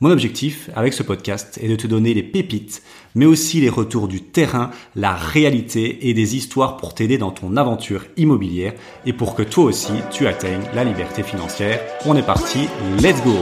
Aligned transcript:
Mon 0.00 0.10
objectif 0.10 0.70
avec 0.74 0.92
ce 0.92 1.04
podcast 1.04 1.58
est 1.62 1.68
de 1.68 1.76
te 1.76 1.86
donner 1.86 2.14
les 2.14 2.24
pépites, 2.24 2.82
mais 3.14 3.26
aussi 3.26 3.60
les 3.60 3.68
retours 3.68 4.08
du 4.08 4.22
terrain, 4.22 4.70
la 4.96 5.14
réalité 5.14 6.08
et 6.08 6.14
des 6.14 6.34
histoires 6.34 6.76
pour 6.76 6.94
t'aider 6.94 7.16
dans 7.16 7.30
ton 7.30 7.56
aventure 7.56 8.04
immobilière 8.16 8.72
et 9.06 9.12
pour 9.12 9.36
que 9.36 9.42
toi 9.42 9.64
aussi 9.64 9.92
tu 10.10 10.26
atteignes 10.26 10.64
la 10.74 10.82
liberté 10.82 11.22
financière. 11.22 11.80
On 12.06 12.16
est 12.16 12.26
parti, 12.26 12.68
let's 13.00 13.22
go 13.22 13.36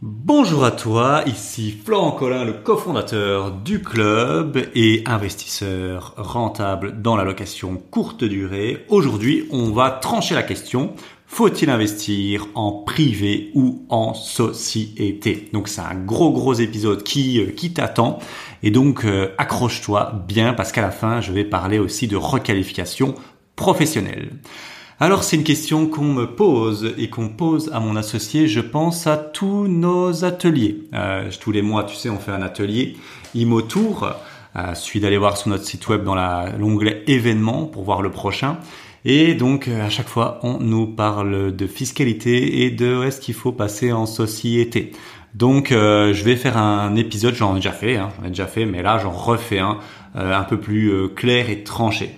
Bonjour 0.00 0.64
à 0.64 0.70
toi, 0.70 1.22
ici 1.26 1.70
Florent 1.70 2.12
Collin, 2.12 2.44
le 2.44 2.54
cofondateur 2.54 3.52
du 3.52 3.82
club 3.82 4.66
et 4.74 5.04
investisseur 5.06 6.14
rentable 6.16 7.02
dans 7.02 7.16
la 7.16 7.24
location 7.24 7.76
courte 7.76 8.24
durée. 8.24 8.84
Aujourd'hui, 8.88 9.46
on 9.52 9.70
va 9.70 9.90
trancher 9.90 10.34
la 10.34 10.42
question 10.42 10.94
faut-il 11.32 11.70
investir 11.70 12.46
en 12.54 12.72
privé 12.72 13.52
ou 13.54 13.86
en 13.88 14.12
société? 14.12 15.48
Donc 15.54 15.68
c'est 15.68 15.80
un 15.80 15.94
gros 15.94 16.30
gros 16.30 16.52
épisode 16.52 17.02
qui, 17.02 17.40
euh, 17.40 17.52
qui 17.56 17.72
t'attend 17.72 18.18
et 18.62 18.70
donc 18.70 19.06
euh, 19.06 19.32
accroche-toi 19.38 20.12
bien 20.28 20.52
parce 20.52 20.72
qu'à 20.72 20.82
la 20.82 20.90
fin 20.90 21.22
je 21.22 21.32
vais 21.32 21.44
parler 21.44 21.78
aussi 21.78 22.06
de 22.06 22.16
requalification 22.16 23.14
professionnelle. 23.56 24.28
Alors 25.00 25.24
c'est 25.24 25.36
une 25.36 25.42
question 25.42 25.86
qu'on 25.86 26.04
me 26.04 26.26
pose 26.26 26.92
et 26.98 27.08
qu'on 27.08 27.30
pose 27.30 27.70
à 27.72 27.80
mon 27.80 27.96
associé, 27.96 28.46
je 28.46 28.60
pense 28.60 29.06
à 29.06 29.16
tous 29.16 29.68
nos 29.68 30.26
ateliers. 30.26 30.82
Euh, 30.92 31.30
tous 31.40 31.50
les 31.50 31.62
mois, 31.62 31.84
tu 31.84 31.96
sais, 31.96 32.10
on 32.10 32.18
fait 32.18 32.32
un 32.32 32.42
atelier 32.42 32.94
Imotour. 33.34 34.06
Euh, 34.54 34.74
suffit 34.74 35.00
d'aller 35.00 35.16
voir 35.16 35.38
sur 35.38 35.48
notre 35.48 35.64
site 35.64 35.88
web 35.88 36.04
dans 36.04 36.14
l'onglet 36.58 37.04
événements 37.06 37.64
pour 37.64 37.84
voir 37.84 38.02
le 38.02 38.10
prochain. 38.10 38.58
Et 39.04 39.34
donc 39.34 39.68
euh, 39.68 39.84
à 39.84 39.90
chaque 39.90 40.08
fois, 40.08 40.38
on 40.42 40.58
nous 40.58 40.86
parle 40.86 41.54
de 41.54 41.66
fiscalité 41.66 42.64
et 42.64 42.70
de 42.70 43.04
est-ce 43.04 43.20
qu'il 43.20 43.34
faut 43.34 43.52
passer 43.52 43.92
en 43.92 44.06
société. 44.06 44.92
Donc 45.34 45.72
euh, 45.72 46.12
je 46.12 46.24
vais 46.24 46.36
faire 46.36 46.56
un 46.56 46.94
épisode, 46.94 47.34
j'en 47.34 47.52
ai 47.52 47.56
déjà 47.56 47.72
fait, 47.72 47.96
hein, 47.96 48.10
j'en 48.18 48.26
ai 48.26 48.28
déjà 48.28 48.46
fait, 48.46 48.66
mais 48.66 48.82
là 48.82 48.98
j'en 48.98 49.10
refais 49.10 49.58
un 49.58 49.78
euh, 50.14 50.34
un 50.34 50.44
peu 50.44 50.60
plus 50.60 51.08
clair 51.14 51.48
et 51.50 51.64
tranché. 51.64 52.14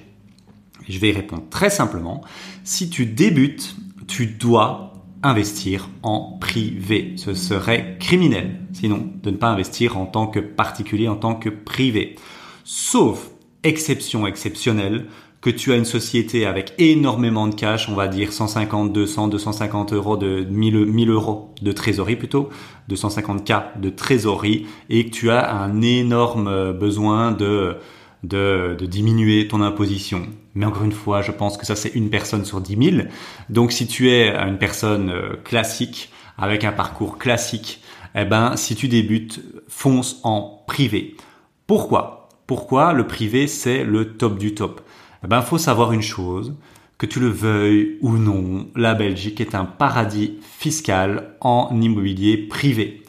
je 0.89 0.99
vais 0.99 1.11
y 1.11 1.13
répondre 1.13 1.45
très 1.49 1.71
simplement. 1.71 2.23
Si 2.65 2.91
tu 2.91 3.07
débutes, 3.07 3.77
tu 4.07 4.27
dois 4.27 4.95
investir 5.23 5.89
en 6.03 6.37
privé. 6.39 7.15
Ce 7.17 7.33
serait 7.33 7.97
criminel, 7.99 8.61
sinon, 8.73 9.11
de 9.23 9.31
ne 9.31 9.37
pas 9.37 9.49
investir 9.49 9.97
en 9.97 10.05
tant 10.05 10.27
que 10.27 10.41
particulier, 10.41 11.09
en 11.09 11.17
tant 11.17 11.35
que 11.35 11.49
privé. 11.49 12.17
Sauf 12.65 13.31
exception 13.63 14.27
exceptionnelle, 14.27 15.07
que 15.45 15.51
tu 15.51 15.73
as 15.73 15.77
une 15.77 15.85
société 15.85 16.47
avec 16.47 16.73
énormément 16.79 17.47
de 17.47 17.55
cash, 17.55 17.91
on 17.91 17.95
va 17.95 18.09
dire 18.09 18.33
150, 18.33 18.95
200, 18.95 19.29
250 19.29 19.93
euros 19.93 20.17
de 20.17 20.47
1000, 20.49 20.87
1000 20.87 21.11
euros 21.11 21.53
de 21.61 21.71
trésorerie 21.71 22.17
plutôt, 22.17 22.49
250K 22.89 23.79
de 23.79 23.91
trésorerie, 23.91 24.67
et 24.89 25.05
que 25.05 25.11
tu 25.11 25.29
as 25.29 25.55
un 25.55 25.83
énorme 25.83 26.73
besoin 26.73 27.33
de, 27.33 27.77
de, 28.23 28.75
de 28.79 28.87
diminuer 28.87 29.47
ton 29.47 29.61
imposition. 29.61 30.23
Mais 30.55 30.65
encore 30.65 30.85
une 30.85 30.93
fois, 30.93 31.21
je 31.21 31.31
pense 31.31 31.59
que 31.59 31.67
ça 31.67 31.77
c'est 31.77 31.91
une 31.91 32.09
personne 32.09 32.47
sur 32.47 32.63
10 32.63 32.93
000. 32.93 33.07
Donc 33.51 33.73
si 33.73 33.87
tu 33.87 34.11
es 34.11 34.35
une 34.35 34.57
personne 34.57 35.11
euh, 35.11 35.37
classique, 35.45 36.11
avec 36.39 36.65
un 36.65 36.73
parcours 36.73 37.19
classique, 37.19 37.83
eh 38.15 38.25
ben, 38.25 38.57
si 38.57 38.77
tu 38.77 38.89
débutes, 38.89 39.43
fonce 39.69 40.21
en 40.23 40.65
privé. 40.67 41.19
Pourquoi? 41.67 42.31
Pourquoi 42.47 42.95
le 42.95 43.07
privé 43.07 43.47
c'est 43.47 43.85
le 43.85 44.17
top 44.17 44.39
du 44.39 44.55
top? 44.55 44.81
Eh 45.25 45.29
ben, 45.29 45.43
faut 45.43 45.59
savoir 45.59 45.93
une 45.93 46.03
chose, 46.03 46.55
que 46.99 47.07
tu 47.07 47.19
le 47.19 47.29
veuilles 47.29 47.99
ou 48.03 48.13
non, 48.13 48.69
la 48.77 48.95
Belgique 48.95 49.41
est 49.41 49.55
un 49.55 49.65
paradis 49.65 50.39
fiscal 50.43 51.35
en 51.41 51.71
immobilier 51.81 52.37
privé. 52.37 53.03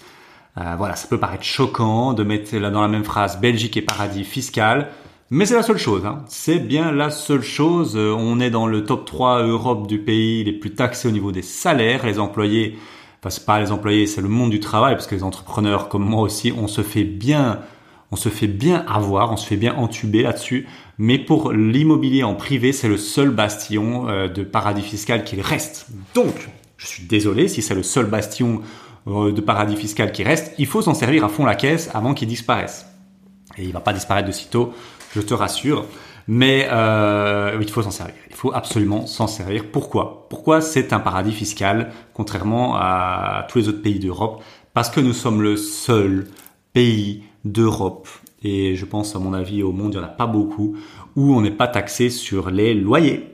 Euh, 0.58 0.76
voilà, 0.78 0.96
ça 0.96 1.08
peut 1.08 1.20
paraître 1.20 1.44
choquant 1.44 2.14
de 2.14 2.24
mettre 2.24 2.58
dans 2.58 2.82
la 2.82 2.88
même 2.88 3.04
phrase 3.04 3.40
Belgique 3.40 3.78
et 3.78 3.82
paradis 3.82 4.24
fiscal, 4.24 4.90
mais 5.30 5.46
c'est 5.46 5.56
la 5.56 5.64
seule 5.64 5.78
chose. 5.78 6.06
Hein. 6.06 6.24
C'est 6.28 6.60
bien 6.60 6.92
la 6.92 7.10
seule 7.10 7.42
chose. 7.42 7.98
Euh, 7.98 8.16
on 8.18 8.40
est 8.40 8.50
dans 8.50 8.68
le 8.68 8.86
top 8.86 9.06
3 9.06 9.44
Europe 9.44 9.88
du 9.88 10.00
pays 10.00 10.44
les 10.44 10.54
plus 10.54 10.74
taxés 10.74 11.08
au 11.08 11.12
niveau 11.12 11.32
des 11.32 11.42
salaires. 11.42 12.06
Les 12.06 12.20
employés, 12.20 12.78
enfin 13.20 13.30
c'est 13.30 13.46
pas 13.46 13.60
les 13.60 13.72
employés, 13.72 14.08
c'est 14.08 14.22
le 14.22 14.30
monde 14.30 14.52
du 14.52 14.62
travail, 14.62 14.96
parce 14.96 15.08
que 15.08 15.16
les 15.16 15.24
entrepreneurs 15.24 15.90
comme 15.90 16.06
moi 16.06 16.22
aussi, 16.22 16.54
on 16.58 16.68
se 16.68 16.82
fait 16.82 17.04
bien 17.04 17.60
on 18.12 18.16
se 18.16 18.30
fait 18.30 18.48
bien 18.48 18.86
avoir, 18.88 19.32
on 19.32 19.38
se 19.38 19.46
fait 19.46 19.58
bien 19.58 19.76
entuber 19.76 20.22
là-dessus. 20.22 20.68
Mais 20.98 21.18
pour 21.20 21.52
l'immobilier 21.52 22.24
en 22.24 22.36
privé, 22.36 22.72
c'est 22.72 22.88
le 22.88 22.98
seul 22.98 23.30
bastion 23.30 24.08
euh, 24.08 24.28
de 24.28 24.44
paradis 24.44 24.82
fiscal 24.82 25.24
qu'il 25.24 25.42
reste. 25.42 25.88
Donc, 26.14 26.50
je 26.78 26.88
suis 26.88 27.04
désolé 27.04 27.48
si 27.48 27.62
c'est 27.62 27.76
le 27.76 27.84
seul 27.84 28.06
bastion 28.06 28.62
euh, 29.08 29.32
de 29.32 29.42
paradis 29.42 29.76
fiscal 29.76 30.12
qui 30.12 30.24
reste. 30.24 30.54
Il 30.58 30.68
faut 30.68 30.82
s'en 30.82 30.94
servir 30.94 31.26
à 31.26 31.30
fond 31.30 31.46
la 31.46 31.56
caisse 31.56 31.90
avant 31.94 32.14
qu'il 32.14 32.28
disparaisse. 32.28 32.86
Et 33.58 33.64
il 33.64 33.74
va 33.74 33.82
pas 33.82 33.94
disparaître 33.94 34.28
de 34.28 34.34
sitôt, 34.34 34.74
je 35.14 35.22
te 35.22 35.34
rassure. 35.34 35.86
Mais 36.28 36.68
euh, 36.72 37.58
il 37.62 37.70
faut 37.70 37.84
s'en 37.84 37.92
servir. 37.92 38.16
Il 38.30 38.36
faut 38.36 38.52
absolument 38.54 39.06
s'en 39.06 39.28
servir. 39.28 39.66
Pourquoi? 39.72 40.28
Pourquoi 40.30 40.60
c'est 40.60 40.92
un 40.92 41.00
paradis 41.00 41.32
fiscal, 41.32 41.92
contrairement 42.14 42.76
à 42.76 43.46
tous 43.50 43.60
les 43.60 43.70
autres 43.70 43.82
pays 43.82 44.00
d'Europe? 44.00 44.44
Parce 44.74 44.90
que 44.90 45.00
nous 45.00 45.14
sommes 45.14 45.42
le 45.42 45.56
seul 45.56 46.28
pays 46.74 47.24
d'Europe, 47.46 48.08
et 48.46 48.76
je 48.76 48.86
pense 48.86 49.16
à 49.16 49.20
mon 49.20 49.34
avis 49.34 49.64
au 49.64 49.72
monde, 49.72 49.94
il 49.94 49.98
n'y 49.98 50.04
en 50.04 50.08
a 50.08 50.12
pas 50.12 50.28
beaucoup, 50.28 50.78
où 51.16 51.34
on 51.34 51.42
n'est 51.42 51.52
pas 51.52 51.68
taxé 51.68 52.10
sur 52.10 52.52
les 52.52 52.76
loyers. 52.76 53.32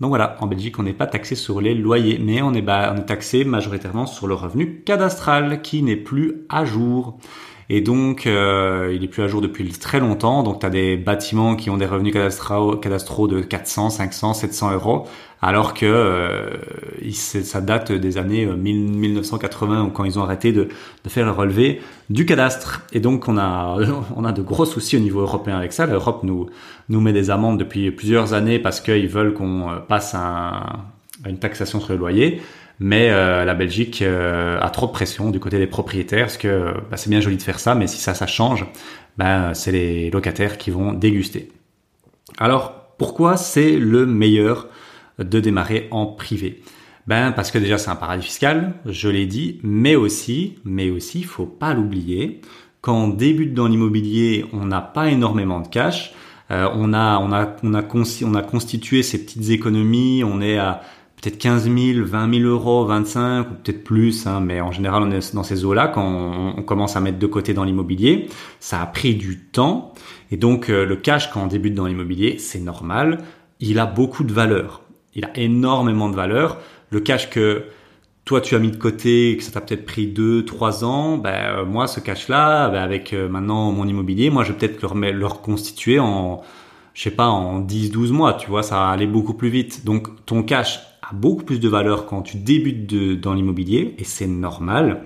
Donc 0.00 0.10
voilà, 0.10 0.36
en 0.40 0.46
Belgique, 0.46 0.78
on 0.78 0.82
n'est 0.82 0.92
pas 0.92 1.06
taxé 1.06 1.34
sur 1.34 1.60
les 1.60 1.74
loyers, 1.74 2.18
mais 2.18 2.42
on 2.42 2.52
est, 2.52 2.66
est 2.66 3.06
taxé 3.06 3.44
majoritairement 3.44 4.06
sur 4.06 4.26
le 4.26 4.34
revenu 4.34 4.82
cadastral 4.82 5.62
qui 5.62 5.82
n'est 5.82 5.96
plus 5.96 6.46
à 6.48 6.64
jour. 6.64 7.18
Et 7.72 7.80
donc, 7.80 8.26
euh, 8.26 8.92
il 8.92 9.04
est 9.04 9.06
plus 9.06 9.22
à 9.22 9.28
jour 9.28 9.40
depuis 9.40 9.68
très 9.70 10.00
longtemps. 10.00 10.42
Donc, 10.42 10.58
tu 10.58 10.66
as 10.66 10.70
des 10.70 10.96
bâtiments 10.96 11.54
qui 11.54 11.70
ont 11.70 11.76
des 11.76 11.86
revenus 11.86 12.12
cadastraux, 12.12 13.28
de 13.28 13.40
400, 13.42 13.90
500, 13.90 14.34
700 14.34 14.72
euros, 14.72 15.06
alors 15.40 15.72
que 15.72 15.86
euh, 15.86 16.50
ça 17.12 17.60
date 17.60 17.92
des 17.92 18.18
années 18.18 18.44
1980 18.44 19.86
euh, 19.86 19.90
quand 19.90 20.02
ils 20.02 20.18
ont 20.18 20.24
arrêté 20.24 20.50
de, 20.50 20.64
de, 21.04 21.08
faire 21.08 21.24
le 21.24 21.30
relevé 21.30 21.80
du 22.10 22.26
cadastre. 22.26 22.82
Et 22.92 22.98
donc, 22.98 23.28
on 23.28 23.38
a, 23.38 23.78
on 24.16 24.24
a 24.24 24.32
de 24.32 24.42
gros 24.42 24.64
soucis 24.64 24.96
au 24.96 25.00
niveau 25.00 25.20
européen 25.20 25.56
avec 25.56 25.72
ça. 25.72 25.86
L'Europe 25.86 26.24
nous, 26.24 26.50
nous 26.88 27.00
met 27.00 27.12
des 27.12 27.30
amendes 27.30 27.56
depuis 27.56 27.92
plusieurs 27.92 28.34
années 28.34 28.58
parce 28.58 28.80
qu'ils 28.80 29.08
veulent 29.08 29.32
qu'on 29.32 29.68
passe 29.86 30.12
à 30.16 30.80
une 31.24 31.38
taxation 31.38 31.78
sur 31.78 31.92
le 31.92 32.00
loyer. 32.00 32.40
Mais 32.80 33.10
euh, 33.10 33.44
la 33.44 33.54
Belgique 33.54 34.02
euh, 34.02 34.58
a 34.60 34.70
trop 34.70 34.86
de 34.86 34.92
pression 34.92 35.30
du 35.30 35.38
côté 35.38 35.58
des 35.58 35.66
propriétaires, 35.66 36.26
parce 36.26 36.38
que 36.38 36.74
bah, 36.90 36.96
c'est 36.96 37.10
bien 37.10 37.20
joli 37.20 37.36
de 37.36 37.42
faire 37.42 37.60
ça, 37.60 37.74
mais 37.74 37.86
si 37.86 37.98
ça, 37.98 38.14
ça 38.14 38.26
change, 38.26 38.66
ben, 39.18 39.54
c'est 39.54 39.70
les 39.70 40.10
locataires 40.10 40.58
qui 40.58 40.70
vont 40.70 40.92
déguster. 40.92 41.52
Alors, 42.38 42.94
pourquoi 42.98 43.36
c'est 43.36 43.76
le 43.76 44.06
meilleur 44.06 44.68
de 45.18 45.40
démarrer 45.40 45.88
en 45.90 46.06
privé? 46.06 46.62
Ben 47.06 47.32
parce 47.32 47.50
que 47.50 47.58
déjà 47.58 47.76
c'est 47.76 47.90
un 47.90 47.96
paradis 47.96 48.24
fiscal, 48.24 48.74
je 48.86 49.08
l'ai 49.08 49.26
dit, 49.26 49.58
mais 49.62 49.96
aussi, 49.96 50.58
mais 50.64 50.90
aussi, 50.90 51.22
faut 51.22 51.46
pas 51.46 51.74
l'oublier, 51.74 52.40
quand 52.80 52.94
on 52.94 53.08
débute 53.08 53.52
dans 53.52 53.66
l'immobilier, 53.66 54.46
on 54.52 54.64
n'a 54.66 54.80
pas 54.80 55.10
énormément 55.10 55.60
de 55.60 55.68
cash. 55.68 56.14
Euh, 56.50 56.68
on 56.74 56.92
a, 56.94 57.18
on 57.18 57.32
a, 57.32 57.56
on 57.62 57.74
a, 57.74 57.82
on 58.24 58.34
a 58.34 58.42
constitué 58.42 59.02
ces 59.02 59.24
petites 59.24 59.50
économies. 59.50 60.24
On 60.24 60.40
est 60.40 60.58
à 60.58 60.80
peut-être 61.20 61.38
15 61.38 61.64
000, 61.64 62.06
20 62.06 62.34
000 62.34 62.48
euros, 62.48 62.84
25 62.86 63.40
ou 63.40 63.54
peut-être 63.62 63.84
plus, 63.84 64.26
hein, 64.26 64.40
mais 64.40 64.60
en 64.60 64.72
général 64.72 65.02
on 65.02 65.10
est 65.10 65.34
dans 65.34 65.42
ces 65.42 65.64
eaux-là 65.64 65.88
quand 65.88 66.04
on, 66.56 66.62
commence 66.62 66.96
à 66.96 67.00
mettre 67.00 67.18
de 67.18 67.26
côté 67.26 67.52
dans 67.52 67.64
l'immobilier. 67.64 68.28
Ça 68.58 68.80
a 68.80 68.86
pris 68.86 69.14
du 69.14 69.38
temps 69.38 69.92
et 70.30 70.36
donc 70.36 70.70
euh, 70.70 70.86
le 70.86 70.96
cash 70.96 71.30
quand 71.30 71.42
on 71.42 71.46
débute 71.46 71.74
dans 71.74 71.86
l'immobilier, 71.86 72.38
c'est 72.38 72.60
normal. 72.60 73.18
Il 73.60 73.78
a 73.78 73.86
beaucoup 73.86 74.24
de 74.24 74.32
valeur. 74.32 74.82
Il 75.14 75.24
a 75.24 75.30
énormément 75.36 76.08
de 76.08 76.16
valeur. 76.16 76.58
Le 76.90 77.00
cash 77.00 77.28
que 77.28 77.64
toi 78.24 78.40
tu 78.40 78.54
as 78.54 78.58
mis 78.58 78.70
de 78.70 78.76
côté, 78.76 79.36
que 79.36 79.42
ça 79.42 79.50
t'a 79.50 79.60
peut-être 79.60 79.84
pris 79.84 80.06
2, 80.06 80.44
3 80.44 80.84
ans, 80.84 81.18
ben, 81.18 81.30
euh, 81.30 81.64
moi 81.66 81.86
ce 81.86 82.00
cash-là, 82.00 82.70
ben, 82.70 82.82
avec 82.82 83.12
euh, 83.12 83.28
maintenant 83.28 83.72
mon 83.72 83.86
immobilier, 83.86 84.30
moi 84.30 84.44
je 84.44 84.52
vais 84.52 84.58
peut-être 84.58 84.94
le, 84.94 85.10
le 85.10 85.26
reconstituer 85.26 85.98
en, 85.98 86.42
je 86.94 87.02
sais 87.02 87.10
pas, 87.10 87.28
en 87.28 87.60
10, 87.60 87.90
12 87.90 88.12
mois, 88.12 88.34
tu 88.34 88.48
vois, 88.48 88.62
ça 88.62 88.76
va 88.76 88.88
aller 88.88 89.06
beaucoup 89.06 89.34
plus 89.34 89.48
vite. 89.48 89.84
Donc 89.84 90.24
ton 90.26 90.42
cash 90.42 90.80
beaucoup 91.12 91.44
plus 91.44 91.60
de 91.60 91.68
valeur 91.68 92.06
quand 92.06 92.22
tu 92.22 92.36
débutes 92.36 92.86
de, 92.86 93.14
dans 93.14 93.34
l'immobilier 93.34 93.94
et 93.98 94.04
c'est 94.04 94.26
normal. 94.26 95.02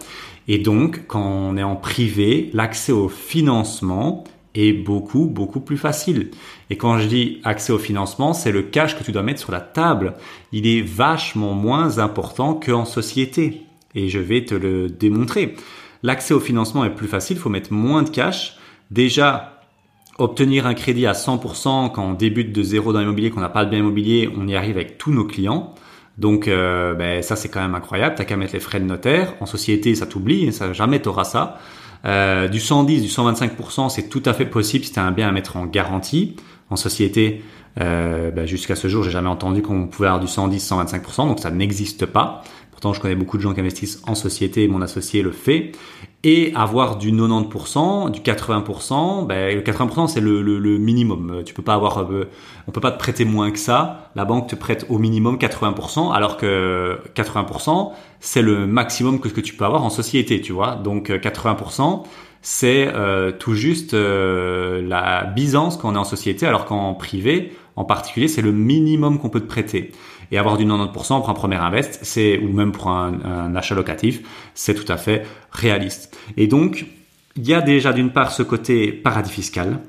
Et 0.48 0.58
donc, 0.58 1.06
quand 1.06 1.24
on 1.24 1.56
est 1.56 1.62
en 1.62 1.76
privé, 1.76 2.50
l'accès 2.52 2.92
au 2.92 3.08
financement 3.08 4.24
est 4.54 4.72
beaucoup, 4.72 5.26
beaucoup 5.26 5.60
plus 5.60 5.78
facile. 5.78 6.30
Et 6.70 6.76
quand 6.76 6.98
je 6.98 7.08
dis 7.08 7.40
accès 7.44 7.72
au 7.72 7.78
financement, 7.78 8.34
c'est 8.34 8.52
le 8.52 8.62
cash 8.62 8.96
que 8.96 9.02
tu 9.02 9.10
dois 9.10 9.22
mettre 9.22 9.40
sur 9.40 9.52
la 9.52 9.60
table. 9.60 10.14
Il 10.52 10.66
est 10.66 10.82
vachement 10.82 11.54
moins 11.54 11.98
important 11.98 12.54
qu'en 12.54 12.84
société. 12.84 13.62
Et 13.94 14.08
je 14.08 14.18
vais 14.18 14.44
te 14.44 14.54
le 14.54 14.88
démontrer. 14.88 15.54
L'accès 16.02 16.34
au 16.34 16.40
financement 16.40 16.84
est 16.84 16.94
plus 16.94 17.08
facile, 17.08 17.36
il 17.36 17.40
faut 17.40 17.48
mettre 17.48 17.72
moins 17.72 18.02
de 18.02 18.10
cash. 18.10 18.58
Déjà, 18.90 19.53
obtenir 20.18 20.66
un 20.66 20.74
crédit 20.74 21.06
à 21.06 21.12
100% 21.12 21.92
quand 21.92 22.04
on 22.04 22.12
débute 22.12 22.52
de 22.52 22.62
zéro 22.62 22.92
dans 22.92 23.00
l'immobilier, 23.00 23.30
qu'on 23.30 23.40
n'a 23.40 23.48
pas 23.48 23.64
de 23.64 23.70
bien 23.70 23.80
immobilier, 23.80 24.30
on 24.36 24.46
y 24.46 24.54
arrive 24.54 24.76
avec 24.76 24.98
tous 24.98 25.12
nos 25.12 25.24
clients. 25.24 25.74
Donc 26.18 26.46
euh, 26.46 26.94
ben, 26.94 27.22
ça 27.22 27.34
c'est 27.34 27.48
quand 27.48 27.60
même 27.60 27.74
incroyable, 27.74 28.14
t'as 28.16 28.24
qu'à 28.24 28.36
mettre 28.36 28.52
les 28.52 28.60
frais 28.60 28.78
de 28.78 28.84
notaire. 28.84 29.34
En 29.40 29.46
société 29.46 29.94
ça 29.94 30.06
t'oublie, 30.06 30.52
ça 30.52 30.72
jamais 30.72 31.00
t'auras 31.00 31.24
ça. 31.24 31.58
Euh, 32.04 32.48
du 32.48 32.60
110, 32.60 33.02
du 33.02 33.08
125%, 33.08 33.88
c'est 33.88 34.08
tout 34.08 34.22
à 34.26 34.34
fait 34.34 34.44
possible 34.44 34.84
si 34.84 34.92
tu 34.92 35.00
as 35.00 35.04
un 35.04 35.10
bien 35.10 35.28
à 35.28 35.32
mettre 35.32 35.56
en 35.56 35.66
garantie. 35.66 36.36
En 36.70 36.76
société, 36.76 37.42
euh, 37.80 38.30
ben, 38.30 38.46
jusqu'à 38.46 38.76
ce 38.76 38.88
jour, 38.88 39.02
j'ai 39.02 39.10
jamais 39.10 39.28
entendu 39.28 39.62
qu'on 39.62 39.86
pouvait 39.86 40.08
avoir 40.08 40.20
du 40.20 40.28
110, 40.28 40.70
125%, 40.70 41.28
donc 41.28 41.40
ça 41.40 41.50
n'existe 41.50 42.06
pas 42.06 42.42
je 42.92 43.00
connais 43.00 43.14
beaucoup 43.14 43.38
de 43.38 43.42
gens 43.42 43.54
qui 43.54 43.60
investissent 43.60 44.02
en 44.06 44.14
société, 44.14 44.68
mon 44.68 44.82
associé 44.82 45.22
le 45.22 45.30
fait. 45.30 45.72
Et 46.26 46.52
avoir 46.54 46.96
du 46.96 47.12
90%, 47.12 48.10
du 48.10 48.20
80%, 48.20 49.26
ben, 49.26 49.54
le 49.54 49.60
80% 49.60 50.08
c'est 50.08 50.22
le, 50.22 50.78
minimum. 50.78 51.42
Tu 51.44 51.52
peux 51.52 51.62
pas 51.62 51.74
avoir, 51.74 52.00
euh, 52.00 52.30
on 52.66 52.70
peut 52.70 52.80
pas 52.80 52.92
te 52.92 52.98
prêter 52.98 53.26
moins 53.26 53.50
que 53.50 53.58
ça. 53.58 54.10
La 54.16 54.24
banque 54.24 54.48
te 54.48 54.56
prête 54.56 54.86
au 54.88 54.98
minimum 54.98 55.36
80%, 55.36 56.14
alors 56.14 56.38
que 56.38 56.98
80% 57.14 57.92
c'est 58.20 58.40
le 58.40 58.66
maximum 58.66 59.20
que 59.20 59.28
tu 59.40 59.54
peux 59.54 59.66
avoir 59.66 59.84
en 59.84 59.90
société, 59.90 60.40
tu 60.40 60.54
vois. 60.54 60.76
Donc 60.76 61.10
80%, 61.10 62.00
euh, 62.04 62.08
c'est 62.40 62.88
euh, 62.88 63.30
tout 63.30 63.52
juste 63.52 63.92
la 63.92 65.24
bisance 65.24 65.76
quand 65.76 65.90
on 65.90 65.94
est 65.94 65.98
en 65.98 66.04
société, 66.04 66.46
alors 66.46 66.64
qu'en 66.64 66.94
privé, 66.94 67.52
en 67.76 67.84
particulier, 67.84 68.28
c'est 68.28 68.42
le 68.42 68.52
minimum 68.52 69.18
qu'on 69.18 69.28
peut 69.28 69.40
te 69.40 69.46
prêter 69.46 69.92
et 70.30 70.38
avoir 70.38 70.56
du 70.56 70.64
90% 70.64 70.92
pour 70.92 71.30
un 71.30 71.34
premier 71.34 71.56
invest, 71.56 72.00
c'est 72.02 72.38
ou 72.38 72.52
même 72.52 72.72
pour 72.72 72.88
un, 72.88 73.54
achat 73.56 73.74
locatif, 73.74 74.20
c'est 74.54 74.74
tout 74.74 74.90
à 74.90 74.96
fait 74.96 75.26
réaliste. 75.50 76.16
Et 76.36 76.46
donc, 76.46 76.86
il 77.36 77.46
y 77.46 77.54
a 77.54 77.60
déjà 77.60 77.92
d'une 77.92 78.10
part 78.10 78.32
ce 78.32 78.42
côté 78.42 78.92
paradis 78.92 79.30
fiscal 79.30 79.80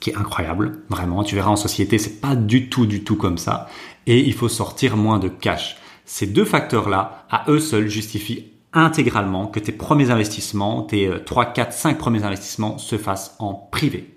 qui 0.00 0.10
est 0.10 0.16
incroyable, 0.16 0.82
vraiment. 0.88 1.24
Tu 1.24 1.34
verras 1.34 1.50
en 1.50 1.56
société, 1.56 1.98
c'est 1.98 2.20
pas 2.20 2.36
du 2.36 2.68
tout, 2.68 2.86
du 2.86 3.02
tout 3.02 3.16
comme 3.16 3.38
ça. 3.38 3.68
Et 4.06 4.20
il 4.20 4.34
faut 4.34 4.48
sortir 4.48 4.96
moins 4.96 5.18
de 5.18 5.28
cash. 5.28 5.76
Ces 6.04 6.26
deux 6.26 6.44
facteurs-là, 6.44 7.26
à 7.30 7.44
eux 7.48 7.60
seuls, 7.60 7.88
justifient 7.88 8.46
intégralement 8.72 9.46
que 9.46 9.58
tes 9.58 9.72
premiers 9.72 10.10
investissements, 10.10 10.82
tes 10.82 11.10
3, 11.24 11.46
4, 11.46 11.72
5 11.72 11.98
premiers 11.98 12.24
investissements 12.24 12.78
se 12.78 12.98
fassent 12.98 13.34
en 13.38 13.54
privé 13.54 14.15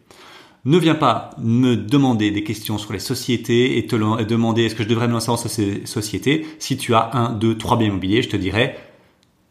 ne 0.66 0.78
viens 0.78 0.96
pas 0.96 1.32
me 1.42 1.76
demander 1.76 2.32
des 2.32 2.44
questions 2.44 2.78
sur 2.78 2.94
les 2.94 3.00
sociétés 3.00 3.78
et 3.78 3.88
te 3.88 3.96
demander 3.96 4.66
est-ce 4.66 4.76
que 4.76 4.84
je 4.84 4.90
devrais 4.90 5.08
me 5.08 5.14
lancer 5.14 5.28
dans 5.28 5.38
ces 5.38 5.86
sociétés. 5.86 6.46
Si 6.60 6.78
tu 6.78 6.94
as 6.94 7.12
un, 7.14 7.32
deux, 7.32 7.58
trois 7.58 7.78
biens 7.78 7.88
immobiliers, 7.88 8.22
je 8.22 8.30
te 8.30 8.38
dirais 8.38 8.78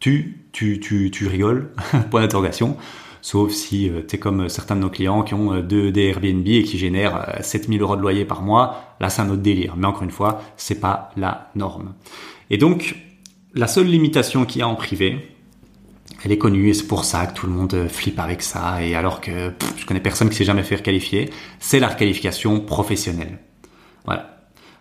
tu, 0.00 0.44
tu, 0.52 0.81
tu, 0.81 1.10
tu 1.10 1.26
rigoles, 1.26 1.70
point 2.10 2.20
d'interrogation. 2.20 2.76
Sauf 3.20 3.50
si 3.50 3.88
euh, 3.88 4.02
tu 4.06 4.16
es 4.16 4.19
comme 4.19 4.49
certains 4.49 4.76
de 4.76 4.81
nos 4.81 4.90
clients 4.90 5.22
qui 5.22 5.34
ont 5.34 5.52
euh, 5.52 5.62
deux 5.62 5.90
des 5.90 6.05
Airbnb 6.05 6.46
et 6.46 6.62
qui 6.62 6.78
génèrent 6.78 7.38
7000 7.40 7.81
euh, 7.81 7.84
euros 7.84 7.96
de 7.96 8.00
loyer 8.00 8.25
par 8.25 8.43
mois. 8.43 8.96
Là, 9.00 9.11
c'est 9.11 9.22
un 9.22 9.28
autre 9.28 9.43
délire. 9.43 9.75
Mais 9.76 9.87
encore 9.87 10.04
une 10.04 10.11
fois, 10.11 10.40
c'est 10.56 10.81
pas 10.81 11.11
la 11.16 11.50
norme. 11.56 11.94
Et 12.50 12.58
donc, 12.58 12.96
la 13.54 13.66
seule 13.66 13.87
limitation 13.87 14.44
qu'il 14.44 14.61
y 14.61 14.62
a 14.62 14.69
en 14.69 14.76
privé, 14.76 15.19
elle 16.25 16.32
est 16.32 16.38
connue 16.38 16.69
et 16.69 16.75
c'est 16.75 16.87
pour 16.87 17.05
ça 17.05 17.26
que 17.26 17.34
tout 17.34 17.46
le 17.46 17.52
monde 17.52 17.75
euh, 17.75 17.88
flippe 17.88 18.19
avec 18.19 18.43
ça. 18.43 18.82
Et 18.82 18.94
alors 18.94 19.20
que 19.20 19.52
je 19.76 19.87
connais 19.87 20.00
personne 20.00 20.28
qui 20.31 20.37
s'est 20.37 20.44
jamais 20.44 20.62
fait 20.62 20.76
requalifier, 20.76 21.31
c'est 21.60 21.81
la 21.81 21.88
requalification 21.88 22.60
professionnelle. 22.60 23.38
Voilà. 24.05 24.34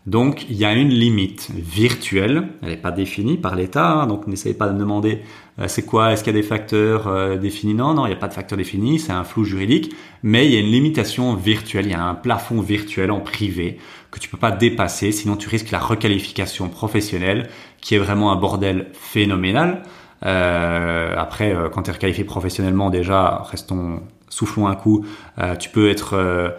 Donc 0.07 0.45
il 0.49 0.55
y 0.55 0.63
a 0.63 0.73
une 0.73 0.89
limite 0.89 1.49
virtuelle, 1.53 2.47
elle 2.61 2.69
n'est 2.69 2.77
pas 2.77 2.91
définie 2.91 3.37
par 3.37 3.55
l'État, 3.55 3.91
hein, 3.91 4.07
donc 4.07 4.25
n'essayez 4.25 4.55
pas 4.55 4.69
de 4.69 4.73
me 4.73 4.79
demander 4.79 5.19
euh, 5.59 5.67
c'est 5.67 5.85
quoi, 5.85 6.13
est-ce 6.13 6.23
qu'il 6.23 6.33
y 6.33 6.37
a 6.37 6.41
des 6.41 6.47
facteurs 6.47 7.07
euh, 7.07 7.35
définis? 7.35 7.73
Non, 7.73 7.93
non, 7.93 8.05
il 8.05 8.09
n'y 8.09 8.15
a 8.15 8.19
pas 8.19 8.29
de 8.29 8.33
facteurs 8.33 8.57
définis, 8.57 8.99
c'est 8.99 9.11
un 9.11 9.25
flou 9.25 9.43
juridique, 9.43 9.93
mais 10.23 10.45
il 10.45 10.53
y 10.53 10.55
a 10.55 10.61
une 10.61 10.71
limitation 10.71 11.35
virtuelle, 11.35 11.87
il 11.87 11.91
y 11.91 11.93
a 11.93 12.01
un 12.01 12.15
plafond 12.15 12.61
virtuel 12.61 13.11
en 13.11 13.19
privé 13.19 13.79
que 14.09 14.19
tu 14.19 14.29
peux 14.29 14.37
pas 14.37 14.51
dépasser, 14.51 15.11
sinon 15.11 15.35
tu 15.35 15.49
risques 15.49 15.71
la 15.71 15.79
requalification 15.79 16.69
professionnelle, 16.69 17.49
qui 17.81 17.95
est 17.95 17.99
vraiment 17.99 18.31
un 18.31 18.37
bordel 18.37 18.87
phénoménal. 18.93 19.83
Euh, 20.25 21.13
après, 21.17 21.53
euh, 21.53 21.69
quand 21.69 21.83
tu 21.83 21.89
es 21.89 21.93
requalifié 21.93 22.23
professionnellement, 22.23 22.89
déjà, 22.89 23.43
restons, 23.49 24.01
soufflons 24.29 24.67
un 24.67 24.75
coup, 24.75 25.05
euh, 25.39 25.55
tu 25.55 25.69
peux 25.69 25.89
être, 25.89 26.55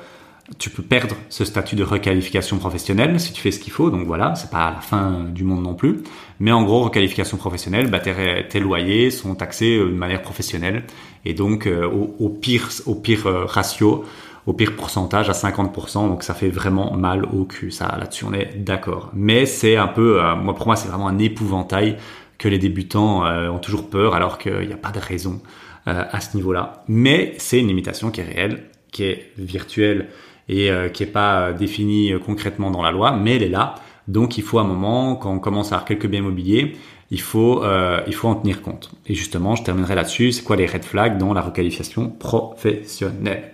tu 0.58 0.70
peux 0.70 0.82
perdre 0.82 1.14
ce 1.28 1.44
statut 1.44 1.76
de 1.76 1.84
requalification 1.84 2.58
professionnelle 2.58 3.20
si 3.20 3.32
tu 3.32 3.40
fais 3.40 3.50
ce 3.50 3.60
qu'il 3.60 3.72
faut. 3.72 3.90
Donc 3.90 4.06
voilà, 4.06 4.34
c'est 4.34 4.50
pas 4.50 4.70
la 4.70 4.80
fin 4.80 5.24
du 5.24 5.44
monde 5.44 5.62
non 5.62 5.74
plus. 5.74 6.02
Mais 6.40 6.52
en 6.52 6.62
gros, 6.62 6.82
requalification 6.82 7.36
professionnelle, 7.36 7.90
bah, 7.90 8.00
tes, 8.00 8.46
tes 8.48 8.60
loyers 8.60 9.10
sont 9.10 9.34
taxés 9.34 9.78
de 9.78 9.84
manière 9.84 10.22
professionnelle 10.22 10.84
et 11.24 11.34
donc 11.34 11.66
au, 11.68 12.14
au, 12.18 12.28
pire, 12.28 12.68
au 12.86 12.94
pire 12.94 13.26
ratio 13.46 14.04
au 14.46 14.54
pire 14.54 14.76
pourcentage 14.76 15.28
à 15.28 15.34
50%, 15.34 16.08
donc 16.08 16.22
ça 16.22 16.32
fait 16.32 16.48
vraiment 16.48 16.96
mal 16.96 17.26
au 17.26 17.44
cul. 17.44 17.70
Ça, 17.70 17.94
là-dessus, 17.98 18.24
on 18.24 18.32
est 18.32 18.56
d'accord. 18.56 19.10
Mais 19.12 19.44
c'est 19.44 19.76
un 19.76 19.88
peu, 19.88 20.22
moi 20.42 20.54
pour 20.54 20.66
moi, 20.66 20.74
c'est 20.74 20.88
vraiment 20.88 21.06
un 21.06 21.18
épouvantail 21.18 21.98
que 22.38 22.48
les 22.48 22.58
débutants 22.58 23.26
euh, 23.26 23.48
ont 23.48 23.58
toujours 23.58 23.90
peur 23.90 24.14
alors 24.14 24.38
qu'il 24.38 24.66
n'y 24.66 24.72
a 24.72 24.78
pas 24.78 24.92
de 24.92 25.00
raison 25.00 25.42
euh, 25.86 26.04
à 26.10 26.20
ce 26.20 26.36
niveau-là. 26.36 26.84
Mais 26.88 27.34
c'est 27.38 27.58
une 27.58 27.68
limitation 27.68 28.10
qui 28.10 28.20
est 28.20 28.24
réelle, 28.24 28.64
qui 28.92 29.04
est 29.04 29.32
virtuelle 29.36 30.08
et 30.48 30.70
euh, 30.70 30.88
qui 30.88 31.02
n'est 31.02 31.10
pas 31.10 31.52
définie 31.52 32.12
concrètement 32.24 32.70
dans 32.70 32.82
la 32.82 32.92
loi, 32.92 33.12
mais 33.12 33.36
elle 33.36 33.42
est 33.42 33.48
là. 33.48 33.74
Donc 34.06 34.38
il 34.38 34.44
faut 34.44 34.58
un 34.58 34.64
moment, 34.64 35.16
quand 35.16 35.32
on 35.32 35.40
commence 35.40 35.72
à 35.72 35.76
avoir 35.76 35.84
quelques 35.84 36.06
biens 36.06 36.20
immobiliers, 36.20 36.76
il 37.10 37.20
faut, 37.20 37.62
il 38.06 38.14
faut 38.14 38.28
en 38.28 38.34
tenir 38.34 38.60
compte. 38.60 38.90
Et 39.06 39.14
justement, 39.14 39.56
je 39.56 39.62
terminerai 39.62 39.94
là-dessus, 39.94 40.32
c'est 40.32 40.44
quoi 40.44 40.56
les 40.56 40.66
red 40.66 40.84
flags 40.84 41.16
dans 41.16 41.32
la 41.32 41.40
requalification 41.40 42.10
professionnelle? 42.10 43.52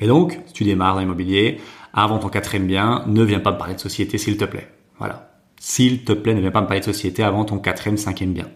Et 0.00 0.06
donc, 0.06 0.38
si 0.46 0.52
tu 0.52 0.64
démarres 0.64 0.94
dans 0.94 1.00
l'immobilier, 1.00 1.60
avant 1.92 2.18
ton 2.18 2.28
quatrième 2.28 2.68
bien, 2.68 3.02
ne 3.06 3.22
viens 3.24 3.40
pas 3.40 3.52
me 3.52 3.58
parler 3.58 3.74
de 3.74 3.80
société 3.80 4.16
s'il 4.16 4.36
te 4.36 4.44
plaît. 4.44 4.68
Voilà. 4.98 5.31
S'il 5.64 6.02
te 6.02 6.12
plaît, 6.12 6.34
ne 6.34 6.40
viens 6.40 6.50
pas 6.50 6.60
me 6.60 6.66
parler 6.66 6.80
de 6.80 6.84
société 6.84 7.22
avant 7.22 7.44
ton 7.44 7.60
quatrième, 7.60 7.96
cinquième 7.96 8.32
bien. 8.32 8.48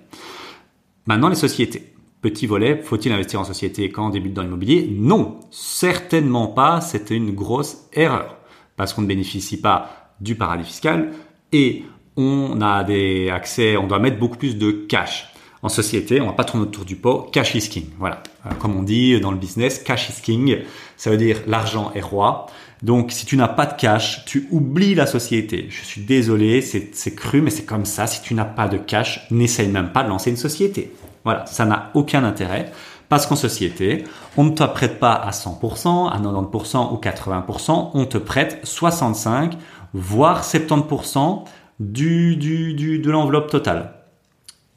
Maintenant, 1.07 1.29
les 1.29 1.37
sociétés. 1.37 1.95
Petit 2.21 2.49
volet, 2.49 2.83
faut-il 2.83 3.13
investir 3.13 3.41
en 3.41 3.45
société 3.45 3.91
quand 3.91 4.09
on 4.09 4.11
débute 4.11 4.35
dans 4.35 4.43
l'immobilier? 4.43 4.89
Non, 4.91 5.39
certainement 5.53 6.49
pas. 6.49 6.81
C'était 6.81 7.15
une 7.15 7.31
grosse 7.31 7.87
erreur 7.93 8.39
parce 8.75 8.93
qu'on 8.93 9.03
ne 9.03 9.07
bénéficie 9.07 9.61
pas 9.61 10.11
du 10.21 10.35
paradis 10.35 10.65
fiscal 10.65 11.13
et 11.53 11.85
on 12.17 12.61
a 12.61 12.83
des 12.83 13.31
accès, 13.31 13.77
on 13.77 13.87
doit 13.87 14.01
mettre 14.01 14.19
beaucoup 14.19 14.39
plus 14.39 14.57
de 14.57 14.73
cash. 14.73 15.33
En 15.63 15.69
société, 15.69 16.21
on 16.21 16.27
va 16.27 16.33
pas 16.33 16.45
tourner 16.45 16.65
autour 16.65 16.85
du 16.85 16.97
pot. 16.97 17.31
Cash 17.33 17.55
is 17.55 17.69
king. 17.69 17.87
Voilà. 18.01 18.21
Euh, 18.47 18.51
comme 18.59 18.75
on 18.75 18.83
dit 18.83 19.21
dans 19.21 19.31
le 19.31 19.39
business, 19.39 19.79
cash 19.79 20.11
is 20.11 20.23
king. 20.23 20.59
Ça 20.97 21.11
veut 21.11 21.17
dire 21.17 21.39
l'argent 21.47 21.93
est 21.95 22.01
roi. 22.01 22.47
Donc, 22.83 23.13
si 23.13 23.25
tu 23.25 23.37
n'as 23.37 23.49
pas 23.49 23.67
de 23.67 23.75
cash, 23.75 24.25
tu 24.27 24.49
oublies 24.51 24.95
la 24.95 25.07
société. 25.07 25.67
Je 25.71 25.85
suis 25.85 26.03
désolé, 26.03 26.61
c'est 26.61 27.15
cru, 27.15 27.41
mais 27.41 27.51
c'est 27.51 27.65
comme 27.65 27.87
ça. 27.87 28.07
Si 28.07 28.21
tu 28.23 28.35
n'as 28.35 28.45
pas 28.45 28.69
de 28.69 28.77
cash, 28.77 29.27
n'essaye 29.31 29.69
même 29.69 29.93
pas 29.93 30.03
de 30.03 30.09
lancer 30.09 30.31
une 30.31 30.37
société. 30.37 30.93
Voilà, 31.25 31.47
ça 31.47 31.65
n'a 31.65 31.91
aucun 31.95 32.23
intérêt. 32.25 32.71
Parce 33.09 33.27
qu'en 33.27 33.37
société, 33.37 34.05
on 34.37 34.45
ne 34.45 34.51
te 34.51 34.65
prête 34.65 34.99
pas 34.99 35.13
à 35.13 35.31
100%, 35.31 36.11
à 36.11 36.19
90% 36.19 36.93
ou 36.93 37.01
80%, 37.01 37.91
on 37.95 38.05
te 38.05 38.19
prête 38.19 38.61
65, 38.65 39.57
voire 39.95 40.43
70% 40.43 41.45
du, 41.79 42.37
du, 42.37 42.75
du, 42.75 42.99
de 42.99 43.11
l'enveloppe 43.11 43.51
totale. 43.51 43.93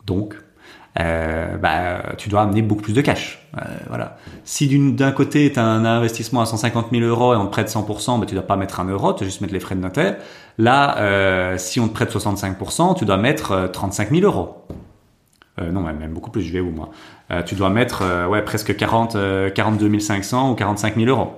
Donc, 0.06 0.36
euh, 1.00 1.58
bah, 1.58 2.16
tu 2.18 2.30
dois 2.30 2.42
amener 2.42 2.62
beaucoup 2.62 2.82
plus 2.82 2.94
de 2.94 3.02
cash. 3.02 3.48
Euh, 3.58 3.62
voilà. 3.88 4.18
Si 4.44 4.68
d'un 4.94 5.12
côté, 5.12 5.52
tu 5.52 5.60
as 5.60 5.64
un 5.64 5.86
investissement 5.86 6.42
à 6.42 6.46
150 6.46 6.88
000 6.92 7.04
euros 7.04 7.34
et 7.34 7.38
on 7.38 7.46
te 7.46 7.52
prête 7.52 7.70
100%, 7.70 8.20
bah, 8.20 8.26
tu 8.26 8.34
dois 8.34 8.46
pas 8.46 8.56
mettre 8.56 8.80
un 8.80 8.86
euro, 8.86 9.14
tu 9.14 9.20
dois 9.20 9.28
juste 9.28 9.42
mettre 9.42 9.54
les 9.54 9.60
frais 9.60 9.76
de 9.76 9.82
notaire. 9.82 10.18
Là, 10.58 10.98
euh, 10.98 11.58
si 11.58 11.80
on 11.80 11.88
te 11.88 11.94
prête 11.94 12.12
65%, 12.12 12.98
tu 12.98 13.06
dois 13.06 13.18
mettre 13.18 13.70
35 13.72 14.10
000 14.12 14.24
euros. 14.24 14.66
non, 15.62 15.82
même 15.82 16.14
beaucoup 16.14 16.32
plus, 16.32 16.42
je 16.42 16.52
vais 16.52 16.60
où 16.60 16.72
moi? 16.72 16.90
Tu 17.46 17.56
dois 17.56 17.70
mettre 17.70 18.28
ouais, 18.28 18.42
presque 18.42 18.76
40, 18.76 19.16
42 19.54 20.00
500 20.00 20.52
ou 20.52 20.56
45 20.56 20.96
000 20.96 21.08
euros. 21.08 21.34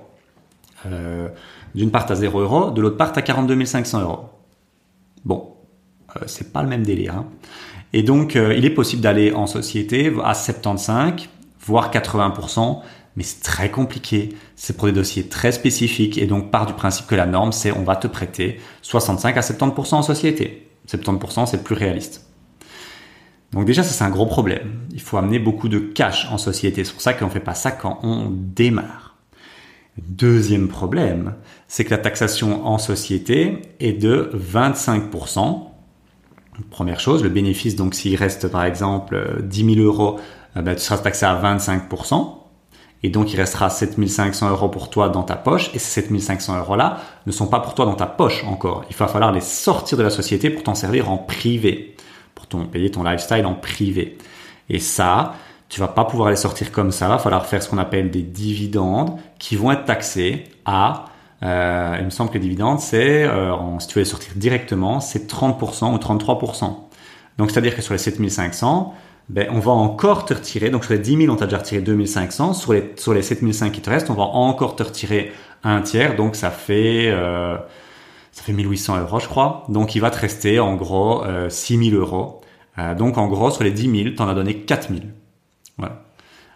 D'une 1.75 1.91
part, 1.91 2.05
tu 2.05 2.13
as 2.13 2.15
0 2.15 2.39
euros, 2.39 2.71
de 2.71 2.81
l'autre 2.81 2.97
part, 2.97 3.11
tu 3.11 3.19
as 3.19 3.21
42 3.21 3.65
500 3.65 4.01
euros. 4.01 4.29
Bon, 5.25 5.53
c'est 6.25 6.51
pas 6.51 6.63
le 6.63 6.69
même 6.69 6.83
délire. 6.83 7.15
Hein. 7.15 7.25
Et 7.93 8.03
donc, 8.03 8.35
euh, 8.35 8.53
il 8.55 8.65
est 8.65 8.69
possible 8.71 9.01
d'aller 9.01 9.33
en 9.33 9.47
société 9.47 10.13
à 10.23 10.33
75, 10.33 11.27
voire 11.59 11.91
80%, 11.91 12.81
mais 13.15 13.23
c'est 13.23 13.41
très 13.41 13.69
compliqué. 13.69 14.29
C'est 14.55 14.77
pour 14.77 14.87
des 14.87 14.93
dossiers 14.93 15.27
très 15.27 15.51
spécifiques 15.51 16.17
et 16.17 16.25
donc 16.25 16.51
part 16.51 16.65
du 16.65 16.73
principe 16.73 17.07
que 17.07 17.15
la 17.15 17.25
norme, 17.25 17.51
c'est 17.51 17.71
on 17.71 17.83
va 17.83 17.95
te 17.95 18.07
prêter 18.07 18.59
65 18.81 19.35
à 19.37 19.41
70% 19.41 19.95
en 19.95 20.01
société. 20.01 20.67
70% 20.87 21.45
c'est 21.45 21.63
plus 21.63 21.75
réaliste. 21.75 22.25
Donc 23.51 23.65
déjà, 23.65 23.83
ça 23.83 23.91
c'est 23.91 24.03
un 24.03 24.09
gros 24.09 24.25
problème. 24.25 24.79
Il 24.93 25.01
faut 25.01 25.17
amener 25.17 25.39
beaucoup 25.39 25.67
de 25.67 25.79
cash 25.79 26.27
en 26.31 26.37
société. 26.37 26.85
C'est 26.85 26.93
pour 26.93 27.01
ça 27.01 27.13
qu'on 27.13 27.25
ne 27.25 27.31
fait 27.31 27.41
pas 27.41 27.53
ça 27.53 27.71
quand 27.71 27.99
on 28.03 28.29
démarre. 28.31 29.17
Deuxième 29.97 30.69
problème, 30.69 31.35
c'est 31.67 31.83
que 31.83 31.89
la 31.89 31.97
taxation 31.97 32.65
en 32.65 32.77
société 32.77 33.61
est 33.81 33.91
de 33.91 34.31
25%. 34.33 35.70
Première 36.69 36.99
chose, 36.99 37.23
le 37.23 37.29
bénéfice, 37.29 37.75
donc 37.75 37.95
s'il 37.95 38.15
reste 38.15 38.47
par 38.47 38.63
exemple 38.63 39.41
10 39.43 39.75
000 39.75 39.85
euros, 39.85 40.19
ben, 40.55 40.75
tu 40.75 40.81
seras 40.81 40.97
taxé 40.97 41.25
à 41.25 41.39
25%. 41.41 42.41
Et 43.03 43.09
donc, 43.09 43.33
il 43.33 43.37
restera 43.37 43.69
7500 43.69 44.49
euros 44.51 44.69
pour 44.69 44.89
toi 44.89 45.09
dans 45.09 45.23
ta 45.23 45.35
poche. 45.35 45.71
Et 45.73 45.79
ces 45.79 46.01
7500 46.01 46.59
euros-là 46.59 46.99
ne 47.25 47.31
sont 47.31 47.47
pas 47.47 47.59
pour 47.59 47.73
toi 47.73 47.85
dans 47.85 47.95
ta 47.95 48.05
poche 48.05 48.43
encore. 48.45 48.83
Il 48.89 48.95
va 48.95 49.07
falloir 49.07 49.31
les 49.31 49.41
sortir 49.41 49.97
de 49.97 50.03
la 50.03 50.09
société 50.09 50.49
pour 50.49 50.63
t'en 50.63 50.75
servir 50.75 51.09
en 51.09 51.17
privé. 51.17 51.95
Pour 52.35 52.47
ton, 52.47 52.65
payer 52.65 52.91
ton 52.91 53.03
lifestyle 53.03 53.45
en 53.45 53.55
privé. 53.55 54.17
Et 54.69 54.79
ça, 54.79 55.33
tu 55.67 55.79
vas 55.79 55.87
pas 55.87 56.05
pouvoir 56.05 56.29
les 56.29 56.35
sortir 56.35 56.71
comme 56.71 56.91
ça. 56.91 57.07
Il 57.07 57.09
va 57.09 57.17
falloir 57.17 57.45
faire 57.45 57.63
ce 57.63 57.69
qu'on 57.69 57.79
appelle 57.79 58.11
des 58.11 58.21
dividendes 58.21 59.17
qui 59.39 59.55
vont 59.55 59.71
être 59.71 59.85
taxés 59.85 60.43
à, 60.65 61.05
euh, 61.43 61.95
il 61.99 62.05
me 62.05 62.09
semble 62.09 62.29
que 62.29 62.35
les 62.35 62.41
dividendes, 62.41 62.79
c'est, 62.79 63.23
euh, 63.23 63.79
si 63.79 63.87
tu 63.87 63.95
veux 63.95 64.01
les 64.01 64.05
sortir 64.05 64.33
directement, 64.35 64.99
c'est 64.99 65.27
30% 65.27 65.93
ou 65.93 65.97
33%. 65.97 66.75
Donc, 67.37 67.51
c'est-à-dire 67.51 67.75
que 67.75 67.81
sur 67.81 67.93
les 67.93 67.97
7500, 67.97 68.93
ben, 69.29 69.47
on 69.51 69.59
va 69.59 69.71
encore 69.71 70.25
te 70.25 70.33
retirer, 70.33 70.69
donc 70.69 70.83
sur 70.83 70.93
les 70.93 70.99
10 70.99 71.17
000, 71.17 71.33
on 71.33 71.37
t'a 71.37 71.45
déjà 71.45 71.59
retiré 71.59 71.81
2500, 71.81 72.53
sur 72.53 72.73
les, 72.73 72.93
sur 72.97 73.13
les 73.13 73.21
7500 73.21 73.69
qui 73.69 73.81
te 73.81 73.89
restent, 73.89 74.09
on 74.09 74.15
va 74.15 74.23
encore 74.23 74.75
te 74.75 74.83
retirer 74.83 75.31
un 75.63 75.81
tiers, 75.81 76.15
donc 76.15 76.35
ça 76.35 76.51
fait, 76.51 77.09
euh, 77.09 77.57
ça 78.31 78.43
fait 78.43 78.53
1800 78.53 78.99
euros, 78.99 79.19
je 79.19 79.27
crois. 79.27 79.63
Donc, 79.69 79.95
il 79.95 79.99
va 79.99 80.11
te 80.11 80.19
rester, 80.19 80.59
en 80.59 80.75
gros, 80.75 81.23
euh, 81.23 81.49
6000 81.49 81.95
euros. 81.95 82.41
Euh, 82.77 82.95
donc, 82.95 83.17
en 83.17 83.27
gros, 83.27 83.51
sur 83.51 83.63
les 83.63 83.71
10 83.71 84.03
000, 84.03 84.15
t'en 84.15 84.27
as 84.27 84.33
donné 84.33 84.57
4000. 84.57 85.13
Voilà. 85.77 86.03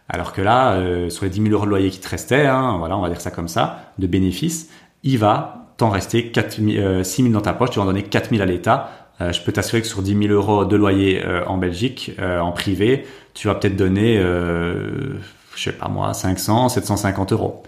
Alors 0.08 0.34
que 0.34 0.42
là, 0.42 0.74
euh, 0.74 1.10
sur 1.10 1.26
les 1.26 1.32
10 1.32 1.42
000 1.42 1.54
euros 1.54 1.66
de 1.66 1.70
loyer 1.70 1.90
qui 1.90 2.00
te 2.00 2.08
restaient, 2.08 2.46
hein, 2.46 2.78
voilà, 2.78 2.98
on 2.98 3.02
va 3.02 3.10
dire 3.10 3.22
ça 3.22 3.32
comme 3.32 3.48
ça, 3.48 3.92
de 3.98 4.08
bénéfices, 4.08 4.70
il 5.04 5.18
va 5.18 5.66
t'en 5.78 5.90
rester 5.90 6.32
4 6.32 6.62
000, 6.62 7.04
6 7.04 7.24
000 7.24 7.34
dans 7.34 7.42
ta 7.42 7.54
poche, 7.54 7.72
tu 7.72 7.80
vas 7.80 7.84
en 7.84 7.88
donner 7.88 8.04
4 8.04 8.30
000 8.30 8.42
à 8.42 8.46
l'État. 8.46 9.06
Euh, 9.22 9.32
je 9.32 9.42
peux 9.42 9.52
t'assurer 9.52 9.82
que 9.82 9.88
sur 9.88 10.02
10 10.02 10.28
000 10.28 10.34
euros 10.34 10.66
de 10.66 10.76
loyer 10.76 11.24
euh, 11.26 11.46
en 11.46 11.58
Belgique, 11.58 12.12
euh, 12.20 12.40
en 12.40 12.52
privé, 12.52 13.06
tu 13.34 13.48
vas 13.48 13.56
peut-être 13.56 13.76
donner, 13.76 14.18
je 14.18 15.20
sais 15.56 15.72
pas 15.72 15.88
moi, 15.88 16.14
500, 16.14 16.70
750 16.70 17.32
euros. 17.34 17.64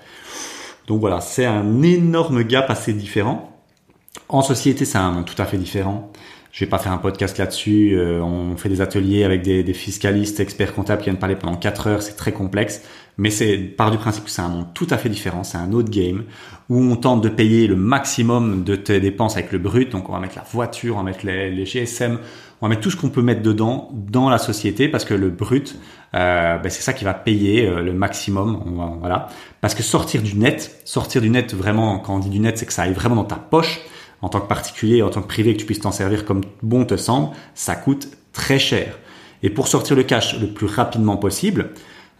Donc 0.87 1.01
voilà, 1.01 1.19
c'est 1.19 1.45
un 1.45 1.81
énorme 1.81 2.43
gap 2.43 2.69
assez 2.69 2.93
différent. 2.93 3.53
En 4.29 4.41
société, 4.41 4.85
c'est 4.85 4.97
un 4.97 5.23
tout 5.23 5.39
à 5.41 5.45
fait 5.45 5.57
différent. 5.57 6.11
Je 6.57 6.65
vais 6.65 6.69
pas 6.71 6.79
faire 6.79 6.91
un 6.91 6.97
podcast 6.97 7.37
là-dessus. 7.37 7.95
on 8.01 8.57
fait 8.57 8.67
des 8.67 8.81
ateliers 8.81 9.23
avec 9.23 9.43
des, 9.43 9.61
des, 9.61 9.73
fiscalistes, 9.75 10.39
experts 10.39 10.73
comptables 10.73 11.03
qui 11.03 11.05
viennent 11.11 11.19
parler 11.19 11.35
pendant 11.35 11.55
4 11.55 11.85
heures. 11.85 12.01
C'est 12.01 12.15
très 12.15 12.31
complexe. 12.31 12.81
Mais 13.19 13.29
c'est 13.29 13.59
par 13.59 13.91
du 13.91 13.99
principe 13.99 14.23
que 14.23 14.31
c'est 14.31 14.41
un 14.41 14.47
monde 14.47 14.65
tout 14.73 14.87
à 14.89 14.97
fait 14.97 15.09
différent. 15.09 15.43
C'est 15.43 15.59
un 15.59 15.71
autre 15.71 15.91
game 15.91 16.23
où 16.69 16.81
on 16.81 16.95
tente 16.95 17.21
de 17.21 17.29
payer 17.29 17.67
le 17.67 17.75
maximum 17.75 18.63
de 18.63 18.75
tes 18.75 18.99
dépenses 18.99 19.37
avec 19.37 19.51
le 19.51 19.59
brut. 19.59 19.91
Donc 19.91 20.09
on 20.09 20.13
va 20.13 20.19
mettre 20.19 20.35
la 20.35 20.45
voiture, 20.51 20.95
on 20.95 20.97
va 20.97 21.03
mettre 21.03 21.27
les, 21.27 21.63
GSM, 21.63 22.17
on 22.59 22.65
va 22.65 22.69
mettre 22.71 22.81
tout 22.81 22.89
ce 22.89 22.97
qu'on 22.97 23.09
peut 23.09 23.21
mettre 23.21 23.43
dedans 23.43 23.91
dans 23.93 24.31
la 24.31 24.39
société 24.39 24.87
parce 24.87 25.05
que 25.05 25.13
le 25.13 25.29
brut, 25.29 25.77
euh, 26.15 26.57
ben 26.57 26.69
c'est 26.71 26.81
ça 26.81 26.93
qui 26.93 27.05
va 27.05 27.13
payer 27.13 27.67
euh, 27.67 27.83
le 27.83 27.93
maximum. 27.93 28.97
voilà. 28.99 29.29
Parce 29.61 29.75
que 29.75 29.83
sortir 29.83 30.23
du 30.23 30.35
net, 30.35 30.81
sortir 30.85 31.21
du 31.21 31.29
net 31.29 31.53
vraiment, 31.53 31.99
quand 31.99 32.15
on 32.15 32.19
dit 32.19 32.31
du 32.31 32.39
net, 32.39 32.57
c'est 32.57 32.65
que 32.65 32.73
ça 32.73 32.81
aille 32.81 32.93
vraiment 32.93 33.15
dans 33.15 33.25
ta 33.25 33.35
poche. 33.35 33.79
En 34.21 34.29
tant 34.29 34.39
que 34.39 34.47
particulier, 34.47 35.03
en 35.03 35.09
tant 35.09 35.21
que 35.21 35.27
privé, 35.27 35.53
que 35.53 35.59
tu 35.59 35.65
puisses 35.65 35.81
t'en 35.81 35.91
servir 35.91 36.25
comme 36.25 36.41
bon 36.63 36.85
te 36.85 36.97
semble, 36.97 37.35
ça 37.53 37.75
coûte 37.75 38.09
très 38.33 38.59
cher. 38.59 38.97
Et 39.43 39.49
pour 39.49 39.67
sortir 39.67 39.95
le 39.95 40.03
cash 40.03 40.39
le 40.39 40.47
plus 40.47 40.65
rapidement 40.65 41.17
possible, 41.17 41.71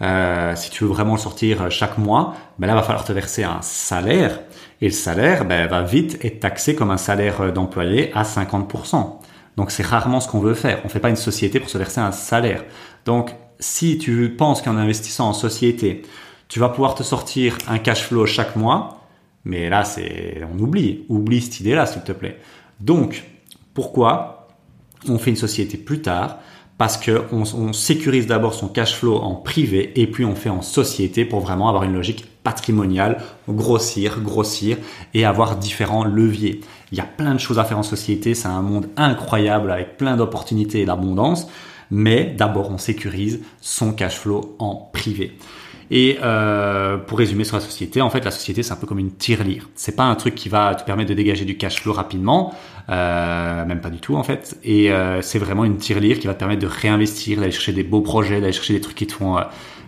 euh, 0.01 0.53
si 0.55 0.69
tu 0.69 0.83
veux 0.83 0.89
vraiment 0.89 1.13
le 1.13 1.19
sortir 1.19 1.71
chaque 1.71 1.97
mois, 1.97 2.35
ben 2.59 2.67
là, 2.67 2.75
va 2.75 2.83
falloir 2.83 3.03
te 3.03 3.13
verser 3.13 3.43
un 3.43 3.61
salaire. 3.61 4.41
Et 4.81 4.85
le 4.85 4.93
salaire 4.93 5.45
ben, 5.45 5.67
va 5.67 5.81
vite 5.81 6.23
être 6.23 6.39
taxé 6.39 6.75
comme 6.75 6.91
un 6.91 6.97
salaire 6.97 7.51
d'employé 7.51 8.11
à 8.13 8.23
50%. 8.23 9.17
Donc 9.57 9.71
c'est 9.71 9.85
rarement 9.85 10.19
ce 10.19 10.27
qu'on 10.27 10.39
veut 10.39 10.53
faire. 10.53 10.81
On 10.85 10.89
fait 10.89 10.99
pas 10.99 11.09
une 11.09 11.15
société 11.15 11.59
pour 11.59 11.69
se 11.69 11.79
verser 11.79 11.99
un 11.99 12.11
salaire. 12.11 12.63
Donc 13.05 13.31
si 13.59 13.97
tu 13.97 14.29
penses 14.37 14.61
qu'en 14.61 14.77
investissant 14.77 15.29
en 15.29 15.33
société, 15.33 16.03
tu 16.47 16.59
vas 16.59 16.69
pouvoir 16.69 16.93
te 16.93 17.01
sortir 17.03 17.57
un 17.67 17.79
cash 17.79 18.03
flow 18.03 18.25
chaque 18.27 18.55
mois, 18.55 19.01
mais 19.47 19.69
là 19.69 19.83
c'est 19.83 20.41
on 20.53 20.59
oublie, 20.59 21.05
oublie 21.09 21.41
cette 21.41 21.61
idée-là 21.61 21.85
s'il 21.85 22.03
te 22.03 22.11
plaît. 22.11 22.37
Donc 22.79 23.23
pourquoi 23.73 24.47
on 25.07 25.17
fait 25.17 25.29
une 25.29 25.37
société 25.37 25.77
plus 25.77 26.01
tard? 26.01 26.39
Parce 26.77 26.97
que 26.97 27.23
on, 27.31 27.73
sécurise 27.73 28.27
d'abord 28.27 28.53
son 28.53 28.67
cash 28.67 28.95
flow 28.95 29.15
en 29.15 29.33
privé 29.33 29.99
et 29.99 30.05
puis 30.05 30.25
on 30.25 30.35
fait 30.35 30.49
en 30.49 30.61
société 30.61 31.25
pour 31.25 31.39
vraiment 31.39 31.69
avoir 31.69 31.83
une 31.83 31.93
logique 31.93 32.25
patrimoniale, 32.43 33.17
grossir, 33.49 34.19
grossir 34.21 34.77
et 35.15 35.25
avoir 35.25 35.55
différents 35.55 36.03
leviers. 36.03 36.61
Il 36.91 36.97
y 36.99 37.01
a 37.01 37.05
plein 37.05 37.33
de 37.33 37.39
choses 37.39 37.57
à 37.57 37.63
faire 37.63 37.79
en 37.79 37.83
société, 37.83 38.35
c'est 38.35 38.47
un 38.47 38.61
monde 38.61 38.89
incroyable 38.95 39.71
avec 39.71 39.97
plein 39.97 40.17
d'opportunités 40.17 40.81
et 40.81 40.85
d'abondance, 40.85 41.47
mais 41.89 42.35
d'abord 42.37 42.69
on 42.69 42.77
sécurise 42.77 43.41
son 43.59 43.91
cash 43.91 44.17
flow 44.19 44.55
en 44.59 44.75
privé. 44.75 45.35
Et 45.89 46.17
euh, 46.21 46.97
pour 46.97 47.17
résumer 47.17 47.43
sur 47.43 47.55
la 47.55 47.61
société, 47.61 48.01
en 48.01 48.09
fait, 48.09 48.23
la 48.25 48.31
société 48.31 48.63
c'est 48.63 48.73
un 48.73 48.77
peu 48.77 48.87
comme 48.87 48.99
une 48.99 49.11
tirelire. 49.11 49.69
C'est 49.75 49.95
pas 49.95 50.03
un 50.03 50.15
truc 50.15 50.35
qui 50.35 50.49
va 50.49 50.75
te 50.75 50.83
permettre 50.83 51.09
de 51.09 51.15
dégager 51.15 51.45
du 51.45 51.57
cash 51.57 51.81
flow 51.81 51.93
rapidement, 51.93 52.53
euh, 52.89 53.65
même 53.65 53.79
pas 53.79 53.89
du 53.89 53.99
tout 53.99 54.15
en 54.15 54.23
fait. 54.23 54.57
Et 54.63 54.91
euh, 54.91 55.21
c'est 55.21 55.39
vraiment 55.39 55.63
une 55.63 55.77
tirelire 55.77 56.19
qui 56.19 56.27
va 56.27 56.33
te 56.33 56.39
permettre 56.39 56.61
de 56.61 56.67
réinvestir, 56.67 57.39
d'aller 57.39 57.51
chercher 57.51 57.73
des 57.73 57.83
beaux 57.83 58.01
projets, 58.01 58.41
d'aller 58.41 58.53
chercher 58.53 58.73
des 58.73 58.81
trucs 58.81 58.97
qui 58.97 59.07
te 59.07 59.13
font, 59.13 59.37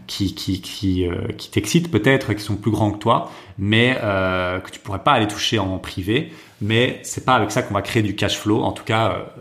qui 0.07 0.33
qui 0.35 0.61
qui, 0.61 1.05
qui 1.37 1.51
t'excitent 1.51 1.91
peut-être, 1.91 2.33
qui 2.33 2.43
sont 2.43 2.55
plus 2.55 2.71
grands 2.71 2.91
que 2.91 2.99
toi, 2.99 3.29
mais 3.57 3.97
que 3.99 4.71
tu 4.71 4.79
pourrais 4.79 5.03
pas 5.03 5.11
aller 5.13 5.27
toucher 5.27 5.59
en 5.59 5.77
privé. 5.79 6.31
Mais 6.61 6.99
c'est 7.03 7.23
pas 7.23 7.35
avec 7.35 7.51
ça 7.51 7.61
qu'on 7.61 7.73
va 7.73 7.81
créer 7.81 8.03
du 8.03 8.15
cash 8.15 8.37
flow. 8.37 8.61
En 8.63 8.71
tout 8.71 8.83
cas, 8.83 9.31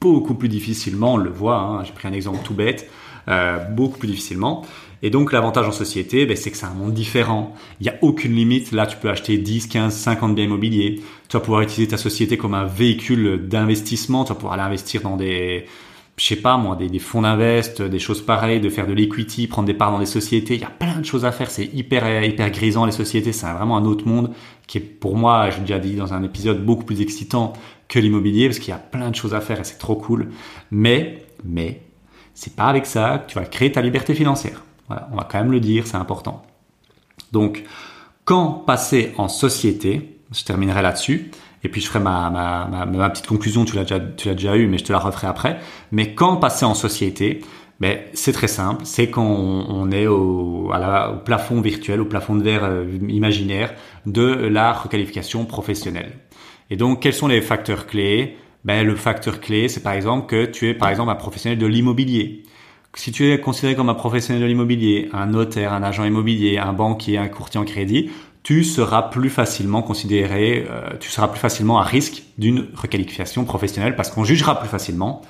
beaucoup 0.00 0.34
plus 0.34 0.48
difficilement. 0.48 1.14
On 1.14 1.16
le 1.16 1.30
voit. 1.30 1.58
Hein, 1.58 1.84
J'ai 1.84 1.92
pris 1.92 2.08
un 2.08 2.12
exemple 2.12 2.38
tout 2.44 2.54
bête. 2.54 2.88
Beaucoup 3.70 3.98
plus 3.98 4.08
difficilement. 4.08 4.64
Et 5.02 5.10
donc 5.10 5.32
l'avantage 5.32 5.66
en 5.66 5.72
société, 5.72 6.26
ben, 6.26 6.36
c'est 6.36 6.50
que 6.50 6.56
c'est 6.56 6.66
un 6.66 6.74
monde 6.74 6.92
différent. 6.92 7.54
Il 7.80 7.84
n'y 7.84 7.90
a 7.90 7.94
aucune 8.02 8.34
limite. 8.34 8.72
Là, 8.72 8.86
tu 8.86 8.96
peux 8.96 9.08
acheter 9.08 9.38
10, 9.38 9.68
15, 9.68 9.94
50 9.94 10.34
biens 10.34 10.44
immobiliers. 10.44 11.00
Tu 11.28 11.36
vas 11.36 11.40
pouvoir 11.40 11.62
utiliser 11.62 11.88
ta 11.88 11.96
société 11.96 12.36
comme 12.36 12.54
un 12.54 12.64
véhicule 12.64 13.46
d'investissement. 13.48 14.24
Tu 14.24 14.30
vas 14.30 14.34
pouvoir 14.34 14.54
aller 14.54 14.62
investir 14.62 15.02
dans 15.02 15.16
des, 15.16 15.66
je 16.16 16.24
sais 16.24 16.36
pas 16.36 16.56
moi, 16.56 16.74
des, 16.74 16.98
fonds 16.98 17.22
d'invest, 17.22 17.80
des 17.80 17.98
choses 18.00 18.22
pareilles, 18.22 18.60
de 18.60 18.68
faire 18.68 18.88
de 18.88 18.92
l'equity, 18.92 19.46
prendre 19.46 19.66
des 19.66 19.74
parts 19.74 19.92
dans 19.92 20.00
des 20.00 20.06
sociétés. 20.06 20.54
Il 20.54 20.60
y 20.60 20.64
a 20.64 20.70
plein 20.70 20.98
de 20.98 21.04
choses 21.04 21.24
à 21.24 21.30
faire. 21.30 21.50
C'est 21.50 21.66
hyper, 21.66 22.24
hyper 22.24 22.50
grisant 22.50 22.84
les 22.84 22.92
sociétés. 22.92 23.32
C'est 23.32 23.46
vraiment 23.46 23.76
un 23.76 23.84
autre 23.84 24.06
monde 24.06 24.32
qui 24.66 24.78
est 24.78 24.82
pour 24.82 25.16
moi, 25.16 25.50
je 25.50 25.56
l'ai 25.56 25.62
déjà 25.62 25.78
dit 25.78 25.94
dans 25.94 26.12
un 26.12 26.24
épisode, 26.24 26.64
beaucoup 26.64 26.84
plus 26.84 27.00
excitant 27.00 27.52
que 27.88 27.98
l'immobilier 27.98 28.48
parce 28.48 28.58
qu'il 28.58 28.70
y 28.70 28.74
a 28.74 28.78
plein 28.78 29.10
de 29.10 29.14
choses 29.14 29.32
à 29.32 29.40
faire 29.40 29.60
et 29.60 29.64
c'est 29.64 29.78
trop 29.78 29.96
cool. 29.96 30.28
Mais, 30.70 31.24
mais, 31.44 31.80
c'est 32.38 32.54
pas 32.54 32.66
avec 32.66 32.86
ça 32.86 33.18
que 33.18 33.32
tu 33.32 33.38
vas 33.38 33.44
créer 33.44 33.72
ta 33.72 33.82
liberté 33.82 34.14
financière 34.14 34.62
on 34.90 35.16
va 35.16 35.28
quand 35.30 35.38
même 35.38 35.52
le 35.52 35.60
dire, 35.60 35.86
c'est 35.86 35.96
important. 35.96 36.42
Donc, 37.32 37.64
quand 38.24 38.50
passer 38.66 39.12
en 39.18 39.28
société, 39.28 40.20
je 40.32 40.44
terminerai 40.44 40.82
là-dessus, 40.82 41.30
et 41.64 41.68
puis 41.68 41.80
je 41.80 41.88
ferai 41.88 42.00
ma, 42.00 42.86
petite 43.10 43.26
conclusion, 43.26 43.64
tu 43.64 43.74
l'as 43.76 43.84
déjà, 43.84 44.56
eu, 44.56 44.66
mais 44.66 44.78
je 44.78 44.84
te 44.84 44.92
la 44.92 44.98
referai 44.98 45.26
après. 45.26 45.58
Mais 45.92 46.14
quand 46.14 46.36
passer 46.36 46.64
en 46.64 46.74
société, 46.74 47.40
ben, 47.80 47.98
c'est 48.12 48.32
très 48.32 48.48
simple, 48.48 48.82
c'est 48.84 49.08
quand 49.08 49.24
on, 49.24 49.90
est 49.90 50.06
au, 50.06 50.70
au, 50.72 51.16
plafond 51.24 51.60
virtuel, 51.60 52.00
au 52.00 52.06
plafond 52.06 52.34
de 52.34 52.42
verre 52.42 52.64
euh, 52.64 52.98
imaginaire 53.08 53.72
de 54.06 54.22
la 54.22 54.72
requalification 54.72 55.44
professionnelle. 55.44 56.12
Et 56.70 56.76
donc, 56.76 57.00
quels 57.00 57.14
sont 57.14 57.28
les 57.28 57.40
facteurs 57.40 57.86
clés? 57.86 58.36
Ben, 58.68 58.86
Le 58.86 58.94
facteur 58.94 59.40
clé, 59.40 59.68
c'est 59.68 59.82
par 59.82 59.94
exemple 59.94 60.26
que 60.26 60.44
tu 60.46 60.68
es 60.68 60.74
par 60.74 60.88
exemple 60.90 61.10
un 61.10 61.16
professionnel 61.16 61.58
de 61.58 61.66
l'immobilier 61.66 62.44
si 62.94 63.12
tu 63.12 63.30
es 63.30 63.40
considéré 63.40 63.76
comme 63.76 63.90
un 63.90 63.94
professionnel 63.94 64.42
de 64.42 64.46
l'immobilier, 64.48 65.08
un 65.12 65.26
notaire, 65.26 65.72
un 65.72 65.82
agent 65.82 66.04
immobilier, 66.04 66.58
un 66.58 66.72
banquier, 66.72 67.18
un 67.18 67.28
courtier 67.28 67.60
en 67.60 67.64
crédit, 67.64 68.10
tu 68.42 68.64
seras 68.64 69.02
plus 69.02 69.30
facilement 69.30 69.82
considéré, 69.82 70.66
euh, 70.68 70.96
tu 70.98 71.10
seras 71.10 71.28
plus 71.28 71.38
facilement 71.38 71.78
à 71.78 71.84
risque 71.84 72.24
d'une 72.38 72.66
requalification 72.74 73.44
professionnelle 73.44 73.94
parce 73.94 74.10
qu'on 74.10 74.24
jugera 74.24 74.58
plus 74.58 74.68
facilement 74.68 75.22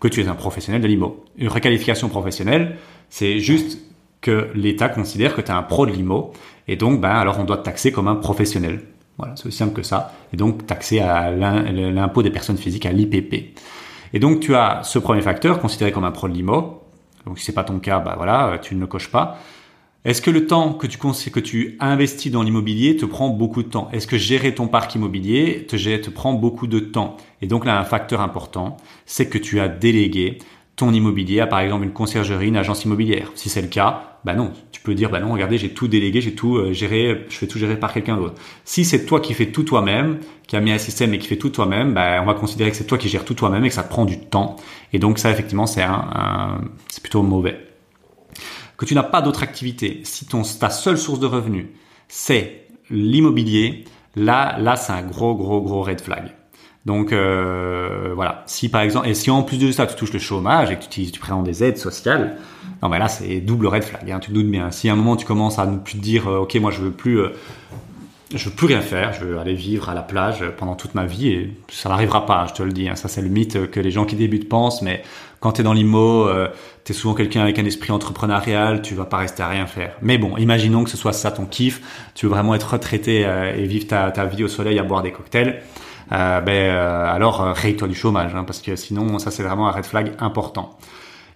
que 0.00 0.08
tu 0.08 0.20
es 0.20 0.28
un 0.28 0.34
professionnel 0.34 0.82
de 0.82 0.86
l'IMO. 0.86 1.24
Une 1.38 1.48
requalification 1.48 2.08
professionnelle, 2.08 2.76
c'est 3.08 3.38
juste 3.38 3.78
que 4.20 4.50
l'État 4.54 4.88
considère 4.88 5.34
que 5.34 5.40
tu 5.40 5.48
es 5.48 5.54
un 5.54 5.62
pro 5.62 5.86
de 5.86 5.92
l'IMO 5.92 6.32
et 6.66 6.76
donc 6.76 7.00
ben 7.00 7.10
alors 7.10 7.38
on 7.38 7.44
doit 7.44 7.58
te 7.58 7.64
taxer 7.64 7.92
comme 7.92 8.08
un 8.08 8.16
professionnel. 8.16 8.82
Voilà, 9.18 9.36
c'est 9.36 9.46
aussi 9.46 9.58
simple 9.58 9.74
que 9.74 9.82
ça. 9.82 10.12
Et 10.32 10.36
donc 10.36 10.66
taxer 10.66 11.00
à 11.00 11.30
l'impôt 11.30 12.22
des 12.22 12.30
personnes 12.30 12.58
physiques 12.58 12.86
à 12.86 12.92
l'IPP. 12.92 13.58
Et 14.12 14.18
donc 14.18 14.40
tu 14.40 14.54
as 14.54 14.82
ce 14.82 14.98
premier 14.98 15.22
facteur 15.22 15.60
considéré 15.60 15.92
comme 15.92 16.04
un 16.04 16.10
pro 16.10 16.26
l'IMO 16.26 16.84
donc 17.26 17.38
si 17.38 17.44
c'est 17.44 17.52
pas 17.52 17.64
ton 17.64 17.78
cas, 17.78 18.00
bah 18.00 18.14
voilà, 18.16 18.48
euh, 18.48 18.58
tu 18.58 18.74
ne 18.74 18.80
le 18.80 18.86
coches 18.86 19.10
pas. 19.10 19.38
Est-ce 20.04 20.20
que 20.20 20.30
le 20.30 20.46
temps 20.46 20.74
que 20.74 20.86
tu 20.86 20.98
que 20.98 21.40
tu 21.40 21.78
investis 21.80 22.30
dans 22.30 22.42
l'immobilier 22.42 22.96
te 22.96 23.06
prend 23.06 23.30
beaucoup 23.30 23.62
de 23.62 23.68
temps? 23.68 23.88
Est-ce 23.92 24.06
que 24.06 24.18
gérer 24.18 24.54
ton 24.54 24.68
parc 24.68 24.94
immobilier 24.94 25.64
te, 25.66 25.76
te 25.76 26.10
prend 26.10 26.34
beaucoup 26.34 26.66
de 26.66 26.78
temps? 26.78 27.16
Et 27.40 27.46
donc 27.46 27.64
là, 27.64 27.80
un 27.80 27.84
facteur 27.84 28.20
important, 28.20 28.76
c'est 29.06 29.30
que 29.30 29.38
tu 29.38 29.60
as 29.60 29.68
délégué 29.68 30.38
ton 30.76 30.92
immobilier 30.92 31.40
à 31.40 31.46
par 31.46 31.60
exemple 31.60 31.84
une 31.84 31.92
conciergerie, 31.92 32.48
une 32.48 32.58
agence 32.58 32.84
immobilière. 32.84 33.32
Si 33.34 33.48
c'est 33.48 33.62
le 33.62 33.68
cas, 33.68 34.13
Bah 34.24 34.34
non, 34.34 34.52
tu 34.72 34.80
peux 34.80 34.94
dire 34.94 35.10
bah 35.10 35.20
non, 35.20 35.32
regardez, 35.32 35.58
j'ai 35.58 35.74
tout 35.74 35.86
délégué, 35.86 36.22
j'ai 36.22 36.34
tout 36.34 36.56
euh, 36.56 36.72
géré, 36.72 37.26
je 37.28 37.36
fais 37.36 37.46
tout 37.46 37.58
gérer 37.58 37.78
par 37.78 37.92
quelqu'un 37.92 38.16
d'autre. 38.16 38.40
Si 38.64 38.84
c'est 38.84 39.04
toi 39.04 39.20
qui 39.20 39.34
fais 39.34 39.52
tout 39.52 39.64
toi-même, 39.64 40.18
qui 40.46 40.56
a 40.56 40.60
mis 40.60 40.72
un 40.72 40.78
système 40.78 41.12
et 41.12 41.18
qui 41.18 41.28
fait 41.28 41.36
tout 41.36 41.50
toi-même, 41.50 41.92
bah 41.92 42.20
on 42.22 42.26
va 42.26 42.34
considérer 42.34 42.70
que 42.70 42.76
c'est 42.76 42.86
toi 42.86 42.96
qui 42.96 43.08
gères 43.08 43.26
tout 43.26 43.34
toi-même 43.34 43.64
et 43.64 43.68
que 43.68 43.74
ça 43.74 43.82
prend 43.82 44.06
du 44.06 44.18
temps. 44.18 44.56
Et 44.94 44.98
donc 44.98 45.18
ça 45.18 45.30
effectivement 45.30 45.66
c'est 45.66 45.82
un, 45.82 46.60
c'est 46.88 47.02
plutôt 47.02 47.22
mauvais. 47.22 47.66
Que 48.78 48.86
tu 48.86 48.94
n'as 48.94 49.02
pas 49.02 49.20
d'autre 49.20 49.42
activité, 49.42 50.00
si 50.04 50.26
ton 50.26 50.42
ta 50.42 50.70
seule 50.70 50.98
source 50.98 51.20
de 51.20 51.26
revenus 51.26 51.66
c'est 52.08 52.66
l'immobilier, 52.90 53.84
là 54.16 54.56
là 54.58 54.76
c'est 54.76 54.92
un 54.92 55.02
gros 55.02 55.34
gros 55.34 55.60
gros 55.60 55.82
red 55.82 56.00
flag. 56.00 56.32
Donc 56.84 57.12
euh, 57.12 58.12
voilà, 58.14 58.42
si 58.46 58.68
par 58.68 58.82
exemple, 58.82 59.08
et 59.08 59.14
si 59.14 59.30
en 59.30 59.42
plus 59.42 59.58
de 59.58 59.72
ça 59.72 59.86
tu 59.86 59.94
touches 59.94 60.12
le 60.12 60.18
chômage 60.18 60.70
et 60.70 60.76
que 60.76 60.84
tu, 60.84 61.10
tu 61.10 61.18
prends 61.18 61.42
des 61.42 61.64
aides 61.64 61.78
sociales, 61.78 62.36
non 62.82 62.90
mais 62.90 62.98
là 62.98 63.08
c'est 63.08 63.40
double 63.40 63.66
red 63.68 63.84
flag, 63.84 64.10
hein, 64.10 64.18
tu 64.20 64.30
te 64.30 64.34
doutes 64.34 64.50
bien. 64.50 64.70
Si 64.70 64.90
à 64.90 64.92
un 64.92 64.96
moment 64.96 65.16
tu 65.16 65.24
commences 65.24 65.58
à 65.58 65.64
ne 65.64 65.78
plus 65.78 65.94
te 65.94 66.02
dire, 66.02 66.28
euh, 66.28 66.40
ok 66.40 66.54
moi 66.56 66.70
je 66.70 66.82
veux 66.82 66.90
plus, 66.90 67.20
euh, 67.20 67.30
je 68.34 68.50
veux 68.50 68.54
plus 68.54 68.66
rien 68.66 68.82
faire, 68.82 69.14
je 69.14 69.24
veux 69.24 69.38
aller 69.38 69.54
vivre 69.54 69.88
à 69.88 69.94
la 69.94 70.02
plage 70.02 70.44
pendant 70.58 70.74
toute 70.74 70.94
ma 70.94 71.06
vie 71.06 71.28
et 71.28 71.56
ça 71.70 71.88
n'arrivera 71.88 72.26
pas, 72.26 72.46
je 72.50 72.52
te 72.52 72.62
le 72.62 72.72
dis. 72.72 72.86
Hein, 72.86 72.96
ça 72.96 73.08
c'est 73.08 73.22
le 73.22 73.30
mythe 73.30 73.70
que 73.70 73.80
les 73.80 73.90
gens 73.90 74.04
qui 74.04 74.16
débutent 74.16 74.50
pensent, 74.50 74.82
mais 74.82 75.02
quand 75.40 75.52
tu 75.52 75.62
es 75.62 75.64
dans 75.64 75.72
l'IMO, 75.72 76.28
euh, 76.28 76.48
tu 76.84 76.92
es 76.92 76.94
souvent 76.94 77.14
quelqu'un 77.14 77.40
avec 77.40 77.58
un 77.58 77.64
esprit 77.64 77.92
entrepreneurial, 77.92 78.82
tu 78.82 78.94
vas 78.94 79.06
pas 79.06 79.18
rester 79.18 79.42
à 79.42 79.48
rien 79.48 79.64
faire. 79.64 79.96
Mais 80.02 80.18
bon, 80.18 80.36
imaginons 80.36 80.84
que 80.84 80.90
ce 80.90 80.98
soit 80.98 81.14
ça 81.14 81.30
ton 81.30 81.46
kiff, 81.46 81.80
tu 82.14 82.26
veux 82.26 82.32
vraiment 82.32 82.54
être 82.54 82.74
retraité 82.74 83.20
et 83.56 83.64
vivre 83.64 83.86
ta, 83.86 84.10
ta 84.10 84.26
vie 84.26 84.44
au 84.44 84.48
soleil 84.48 84.78
à 84.78 84.82
boire 84.82 85.00
des 85.00 85.12
cocktails 85.12 85.62
euh, 86.12 86.40
ben 86.40 86.52
euh, 86.52 87.12
alors 87.12 87.42
euh, 87.42 87.52
raye-toi 87.52 87.88
du 87.88 87.94
chômage, 87.94 88.34
hein, 88.34 88.44
parce 88.44 88.60
que 88.60 88.76
sinon 88.76 89.18
ça 89.18 89.30
c'est 89.30 89.42
vraiment 89.42 89.68
un 89.68 89.72
red 89.72 89.84
flag 89.84 90.12
important. 90.18 90.76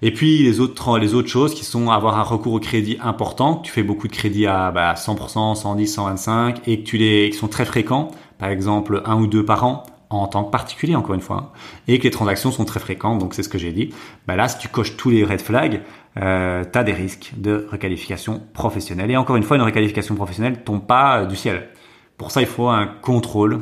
Et 0.00 0.12
puis 0.12 0.42
les 0.42 0.60
autres 0.60 0.98
les 0.98 1.14
autres 1.14 1.28
choses 1.28 1.54
qui 1.54 1.64
sont 1.64 1.90
avoir 1.90 2.18
un 2.18 2.22
recours 2.22 2.52
au 2.54 2.60
crédit 2.60 2.98
important, 3.02 3.56
que 3.56 3.66
tu 3.66 3.72
fais 3.72 3.82
beaucoup 3.82 4.08
de 4.08 4.12
crédits 4.12 4.46
à 4.46 4.70
bah, 4.70 4.94
100%, 4.94 5.56
110, 5.56 5.87
125 5.87 6.68
et 6.68 6.80
que 6.80 6.84
tu 6.84 6.98
les 6.98 7.30
qui 7.30 7.37
sont 7.37 7.48
très 7.48 7.64
fréquents, 7.64 8.10
par 8.38 8.50
exemple 8.50 9.02
un 9.04 9.16
ou 9.16 9.26
deux 9.26 9.44
par 9.44 9.64
an 9.64 9.84
en 10.10 10.26
tant 10.26 10.44
que 10.44 10.50
particulier 10.50 10.96
encore 10.96 11.14
une 11.14 11.20
fois, 11.20 11.37
hein, 11.37 11.58
et 11.87 11.98
que 11.98 12.04
les 12.04 12.10
transactions 12.10 12.50
sont 12.50 12.64
très 12.64 12.80
fréquentes, 12.80 13.18
donc 13.18 13.34
c'est 13.34 13.42
ce 13.42 13.48
que 13.48 13.58
j'ai 13.58 13.72
dit. 13.72 13.92
Bah 14.26 14.37
là, 14.37 14.48
si 14.48 14.58
tu 14.58 14.68
coches 14.68 14.96
tous 14.96 15.10
les 15.10 15.25
red 15.25 15.40
flags, 15.40 15.82
euh, 16.16 16.64
tu 16.70 16.78
as 16.78 16.84
des 16.84 16.92
risques 16.92 17.32
de 17.37 17.66
requalification 17.70 18.40
professionnelle. 18.54 19.10
Et 19.10 19.16
encore 19.16 19.37
une 19.37 19.42
fois, 19.42 19.56
une 19.56 19.62
requalification 19.62 20.14
professionnelle 20.14 20.62
tombe 20.64 20.87
pas 20.87 21.26
du 21.26 21.37
ciel. 21.37 21.68
Pour 22.16 22.30
ça, 22.30 22.40
il 22.40 22.46
faut 22.46 22.68
un 22.68 22.87
contrôle 22.87 23.60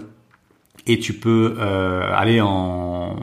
et 0.87 0.99
tu 0.99 1.13
peux 1.13 1.57
euh, 1.59 2.11
aller 2.15 2.41
en, 2.41 3.17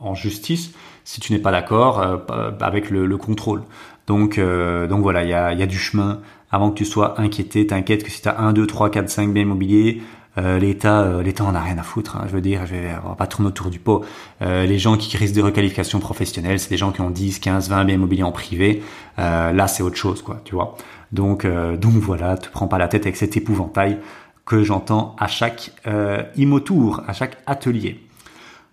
en, 0.00 0.14
justice 0.14 0.72
si 1.04 1.20
tu 1.20 1.32
n'es 1.32 1.38
pas 1.38 1.50
d'accord 1.50 2.00
euh, 2.00 2.50
avec 2.60 2.90
le, 2.90 3.06
le, 3.06 3.16
contrôle. 3.16 3.62
Donc, 4.06 4.38
euh, 4.38 4.86
donc 4.86 5.02
voilà, 5.02 5.24
il 5.24 5.30
y 5.30 5.34
a, 5.34 5.52
y 5.52 5.62
a, 5.62 5.66
du 5.66 5.78
chemin 5.78 6.20
avant 6.50 6.70
que 6.70 6.76
tu 6.76 6.84
sois 6.84 7.20
inquiété. 7.20 7.66
T'inquiète 7.66 8.04
que 8.04 8.10
si 8.10 8.22
tu 8.22 8.28
as 8.28 8.38
1, 8.38 8.52
2, 8.52 8.66
3, 8.66 8.90
4, 8.90 9.08
5 9.08 9.32
biens 9.32 9.42
immobiliers, 9.42 10.02
euh, 10.36 10.58
l'État, 10.58 11.02
euh, 11.02 11.22
l'État 11.22 11.44
en 11.44 11.54
a 11.54 11.60
rien 11.60 11.78
à 11.78 11.82
foutre. 11.82 12.16
Hein, 12.16 12.24
je 12.26 12.32
veux 12.32 12.40
dire, 12.40 12.66
je 12.66 12.74
vais, 12.74 12.90
on 13.04 13.10
va 13.10 13.14
pas 13.14 13.26
tourner 13.26 13.48
autour 13.48 13.70
du 13.70 13.78
pot. 13.78 14.04
Euh, 14.42 14.66
les 14.66 14.78
gens 14.78 14.96
qui 14.96 15.16
risquent 15.16 15.36
de 15.36 15.42
requalification 15.42 16.00
professionnelle, 16.00 16.58
c'est 16.58 16.70
des 16.70 16.76
gens 16.76 16.92
qui 16.92 17.00
ont 17.00 17.10
10, 17.10 17.38
15, 17.38 17.68
20 17.68 17.84
biens 17.84 17.94
immobiliers 17.94 18.24
en 18.24 18.32
privé. 18.32 18.82
là, 19.16 19.68
c'est 19.68 19.82
autre 19.82 19.96
chose, 19.96 20.22
quoi, 20.22 20.40
tu 20.44 20.54
vois. 20.54 20.76
Donc, 21.12 21.46
donc 21.46 21.94
voilà, 21.94 22.36
te 22.36 22.48
prends 22.50 22.66
pas 22.66 22.78
la 22.78 22.88
tête 22.88 23.02
avec 23.02 23.16
cet 23.16 23.36
épouvantail 23.36 23.98
que 24.44 24.62
j'entends 24.62 25.16
à 25.18 25.26
chaque 25.26 25.72
euh, 25.86 26.22
Imotour, 26.36 27.02
à 27.06 27.12
chaque 27.12 27.38
atelier. 27.46 28.00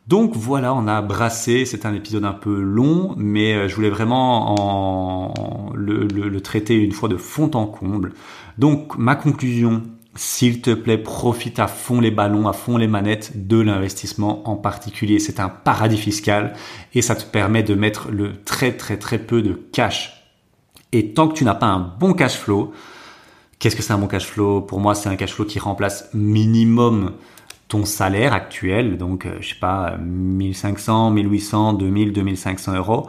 Donc 0.07 0.35
voilà, 0.35 0.73
on 0.73 0.87
a 0.87 1.01
brassé, 1.01 1.65
c'est 1.65 1.85
un 1.85 1.93
épisode 1.93 2.25
un 2.25 2.33
peu 2.33 2.59
long, 2.59 3.13
mais 3.17 3.53
euh, 3.53 3.67
je 3.67 3.75
voulais 3.75 3.89
vraiment 3.89 4.55
en, 4.59 5.73
le, 5.73 6.05
le, 6.05 6.41
traiter 6.41 6.75
une 6.75 6.91
fois 6.91 7.07
de 7.07 7.17
fond 7.17 7.51
en 7.53 7.67
comble. 7.67 8.13
Donc 8.57 8.97
ma 8.97 9.15
conclusion, 9.15 9.83
s'il 10.15 10.61
te 10.61 10.73
plaît, 10.73 10.97
profite 10.97 11.59
à 11.59 11.67
fond 11.67 12.01
les 12.01 12.11
ballons, 12.11 12.47
à 12.47 12.53
fond 12.53 12.77
les 12.77 12.87
manettes 12.87 13.47
de 13.47 13.61
l'investissement 13.61 14.49
en 14.49 14.55
particulier. 14.55 15.19
C'est 15.19 15.39
un 15.39 15.49
paradis 15.49 15.97
fiscal 15.97 16.53
et 16.93 17.01
ça 17.01 17.15
te 17.15 17.23
permet 17.23 17.63
de 17.63 17.75
mettre 17.75 18.09
le 18.11 18.43
très 18.43 18.75
très 18.75 18.97
très 18.97 19.19
peu 19.19 19.41
de 19.41 19.53
cash. 19.53 20.17
Et 20.91 21.13
tant 21.13 21.29
que 21.29 21.35
tu 21.35 21.45
n'as 21.45 21.55
pas 21.55 21.67
un 21.67 21.79
bon 21.79 22.13
cash 22.13 22.35
flow, 22.35 22.73
Qu'est-ce 23.61 23.75
que 23.75 23.83
c'est 23.83 23.93
un 23.93 23.99
bon 23.99 24.07
cash 24.07 24.25
flow? 24.25 24.61
Pour 24.61 24.79
moi, 24.79 24.95
c'est 24.95 25.07
un 25.07 25.15
cash 25.15 25.35
flow 25.35 25.45
qui 25.45 25.59
remplace 25.59 26.09
minimum 26.15 27.11
ton 27.67 27.85
salaire 27.85 28.33
actuel, 28.33 28.97
donc 28.97 29.27
euh, 29.27 29.37
je 29.39 29.49
sais 29.49 29.59
pas, 29.61 29.97
1500, 29.99 31.11
1800, 31.11 31.73
2000, 31.73 32.11
2500 32.11 32.75
euros. 32.75 33.07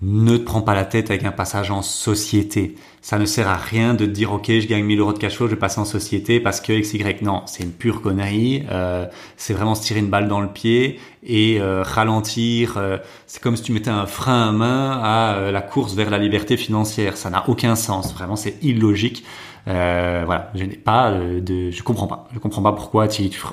Ne 0.00 0.36
te 0.36 0.44
prends 0.44 0.62
pas 0.62 0.74
la 0.74 0.84
tête 0.84 1.10
avec 1.10 1.24
un 1.24 1.32
passage 1.32 1.72
en 1.72 1.82
société. 1.82 2.76
Ça 3.02 3.18
ne 3.18 3.24
sert 3.24 3.48
à 3.48 3.56
rien 3.56 3.94
de 3.94 4.06
te 4.06 4.10
dire 4.10 4.32
ok, 4.32 4.46
je 4.46 4.68
gagne 4.68 4.84
1000 4.84 5.00
euros 5.00 5.12
de 5.12 5.18
cash 5.18 5.34
flow, 5.34 5.48
je 5.48 5.56
passe 5.56 5.76
en 5.76 5.84
société 5.84 6.38
parce 6.38 6.60
que 6.60 6.72
XY. 6.72 7.16
Non, 7.22 7.42
c'est 7.46 7.64
une 7.64 7.72
pure 7.72 8.00
connerie. 8.00 8.62
Euh, 8.70 9.06
c'est 9.36 9.54
vraiment 9.54 9.74
se 9.74 9.82
tirer 9.82 9.98
une 9.98 10.08
balle 10.08 10.28
dans 10.28 10.40
le 10.40 10.48
pied 10.48 11.00
et 11.24 11.60
euh, 11.60 11.82
ralentir. 11.82 12.80
C'est 13.26 13.42
comme 13.42 13.56
si 13.56 13.64
tu 13.64 13.72
mettais 13.72 13.90
un 13.90 14.06
frein 14.06 14.50
à 14.50 14.52
main 14.52 15.00
à 15.02 15.50
la 15.50 15.62
course 15.62 15.94
vers 15.94 16.10
la 16.10 16.18
liberté 16.18 16.56
financière. 16.56 17.16
Ça 17.16 17.28
n'a 17.28 17.48
aucun 17.48 17.74
sens. 17.74 18.14
Vraiment, 18.14 18.36
c'est 18.36 18.56
illogique. 18.62 19.24
Euh, 19.68 20.22
voilà, 20.24 20.50
je 20.54 20.64
n'ai 20.64 20.76
pas 20.76 21.12
de, 21.12 21.70
je 21.70 21.82
comprends 21.82 22.06
pas, 22.06 22.28
je 22.32 22.38
comprends 22.38 22.62
pas 22.62 22.72
pourquoi 22.72 23.08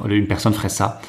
une 0.10 0.28
personne 0.28 0.54
ferait 0.54 0.70
ça. 0.70 1.02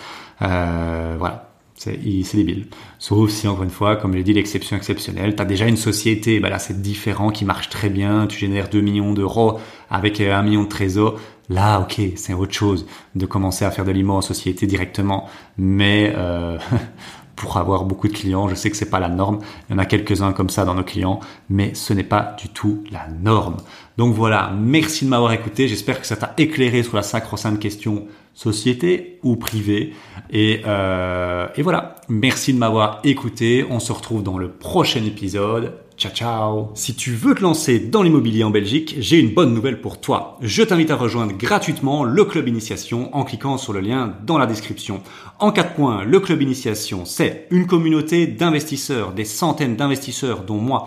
Euh, 0.43 1.17
voilà, 1.19 1.51
c'est 1.75 1.97
débile. 2.35 2.67
Sauf 2.99 3.31
si 3.31 3.47
encore 3.49 3.65
une 3.65 3.71
fois, 3.71 3.97
comme 3.97 4.13
je 4.13 4.19
l'ai 4.19 4.25
dit, 4.25 4.33
l'exception 4.33 4.77
exceptionnelle, 4.77 5.37
tu 5.37 5.43
as 5.43 5.45
déjà 5.45 5.67
une 5.67 5.77
société, 5.77 6.41
bah 6.41 6.51
là 6.51 6.59
c'est 6.59 6.81
différent, 6.81 7.31
qui 7.31 7.45
marche 7.45 7.69
très 7.69 7.89
bien, 7.89 8.27
tu 8.27 8.39
génères 8.39 8.69
2 8.69 8.81
millions 8.81 9.13
d'euros 9.13 9.59
avec 9.91 10.21
euh, 10.21 10.35
un 10.35 10.43
million 10.43 10.65
de 10.65 10.69
trésors. 10.69 11.19
Là, 11.51 11.81
ok, 11.81 12.01
c'est 12.17 12.35
autre 12.35 12.53
chose 12.53 12.87
de 13.15 13.25
commencer 13.25 13.65
à 13.65 13.71
faire 13.71 13.87
de 13.87 13.91
l'IMO 13.91 14.15
en 14.15 14.21
société 14.21 14.67
directement, 14.67 15.31
mais 15.57 16.13
euh, 16.15 16.59
pour 17.38 17.57
avoir 17.57 17.85
beaucoup 17.85 18.09
de 18.09 18.12
clients. 18.12 18.48
Je 18.48 18.55
sais 18.55 18.70
que 18.70 18.77
c'est 18.77 18.90
pas 18.90 18.98
la 18.98 19.09
norme. 19.09 19.38
Il 19.68 19.72
y 19.72 19.74
en 19.77 19.79
a 19.79 19.87
quelques-uns 19.87 20.33
comme 20.33 20.51
ça 20.51 20.64
dans 20.64 20.74
nos 20.74 20.83
clients, 20.83 21.20
mais 21.48 21.74
ce 21.74 21.92
n'est 21.92 22.03
pas 22.03 22.37
du 22.38 22.48
tout 22.48 22.85
la 22.90 23.07
norme. 23.09 23.57
Donc 23.96 24.14
voilà, 24.14 24.53
merci 24.57 25.05
de 25.05 25.11
m'avoir 25.11 25.33
écouté. 25.33 25.68
J'espère 25.68 26.01
que 26.01 26.07
ça 26.07 26.16
t'a 26.16 26.35
éclairé 26.37 26.83
sur 26.83 26.96
la 26.96 27.03
sacro-sainte 27.03 27.61
question 27.61 28.07
société 28.35 29.18
ou 29.22 29.37
privée. 29.37 29.94
Et, 30.31 30.62
euh, 30.66 31.46
et 31.57 31.62
voilà, 31.62 31.96
merci 32.09 32.53
de 32.53 32.59
m'avoir 32.59 33.01
écouté. 33.05 33.64
On 33.70 33.81
se 33.81 33.92
retrouve 33.92 34.22
dans 34.22 34.38
le 34.38 34.51
prochain 34.51 35.05
épisode. 35.05 35.74
Ciao 35.99 36.13
ciao 36.13 36.71
Si 36.75 36.95
tu 36.95 37.13
veux 37.13 37.35
te 37.35 37.43
lancer 37.43 37.81
dans 37.81 38.05
l'immobilier 38.05 38.45
en 38.45 38.51
Belgique, 38.51 38.95
j'ai 39.01 39.19
une 39.19 39.35
bonne 39.35 39.53
nouvelle 39.53 39.81
pour 39.81 40.01
toi. 40.01 40.39
Je 40.41 40.63
t'invite 40.63 40.93
à 40.93 40.95
rejoindre 40.95 41.33
gratuitement 41.37 42.05
le 42.05 42.25
club 42.25 42.47
initiation 42.47 43.13
en 43.17 43.25
cliquant 43.25 43.59
sur 43.59 43.73
le 43.73 43.81
lien 43.81 44.15
dans 44.25 44.39
la 44.39 44.47
description. 44.47 45.03
En 45.41 45.51
quatre 45.51 45.75
points, 45.75 46.05
le 46.05 46.21
club 46.21 46.41
initiation, 46.41 47.05
c'est 47.05 47.49
une 47.51 47.67
communauté 47.67 48.29
d'investisseurs, 48.29 49.11
des 49.11 49.25
centaines 49.25 49.75
d'investisseurs 49.75 50.45
dont 50.45 50.59
moi 50.59 50.87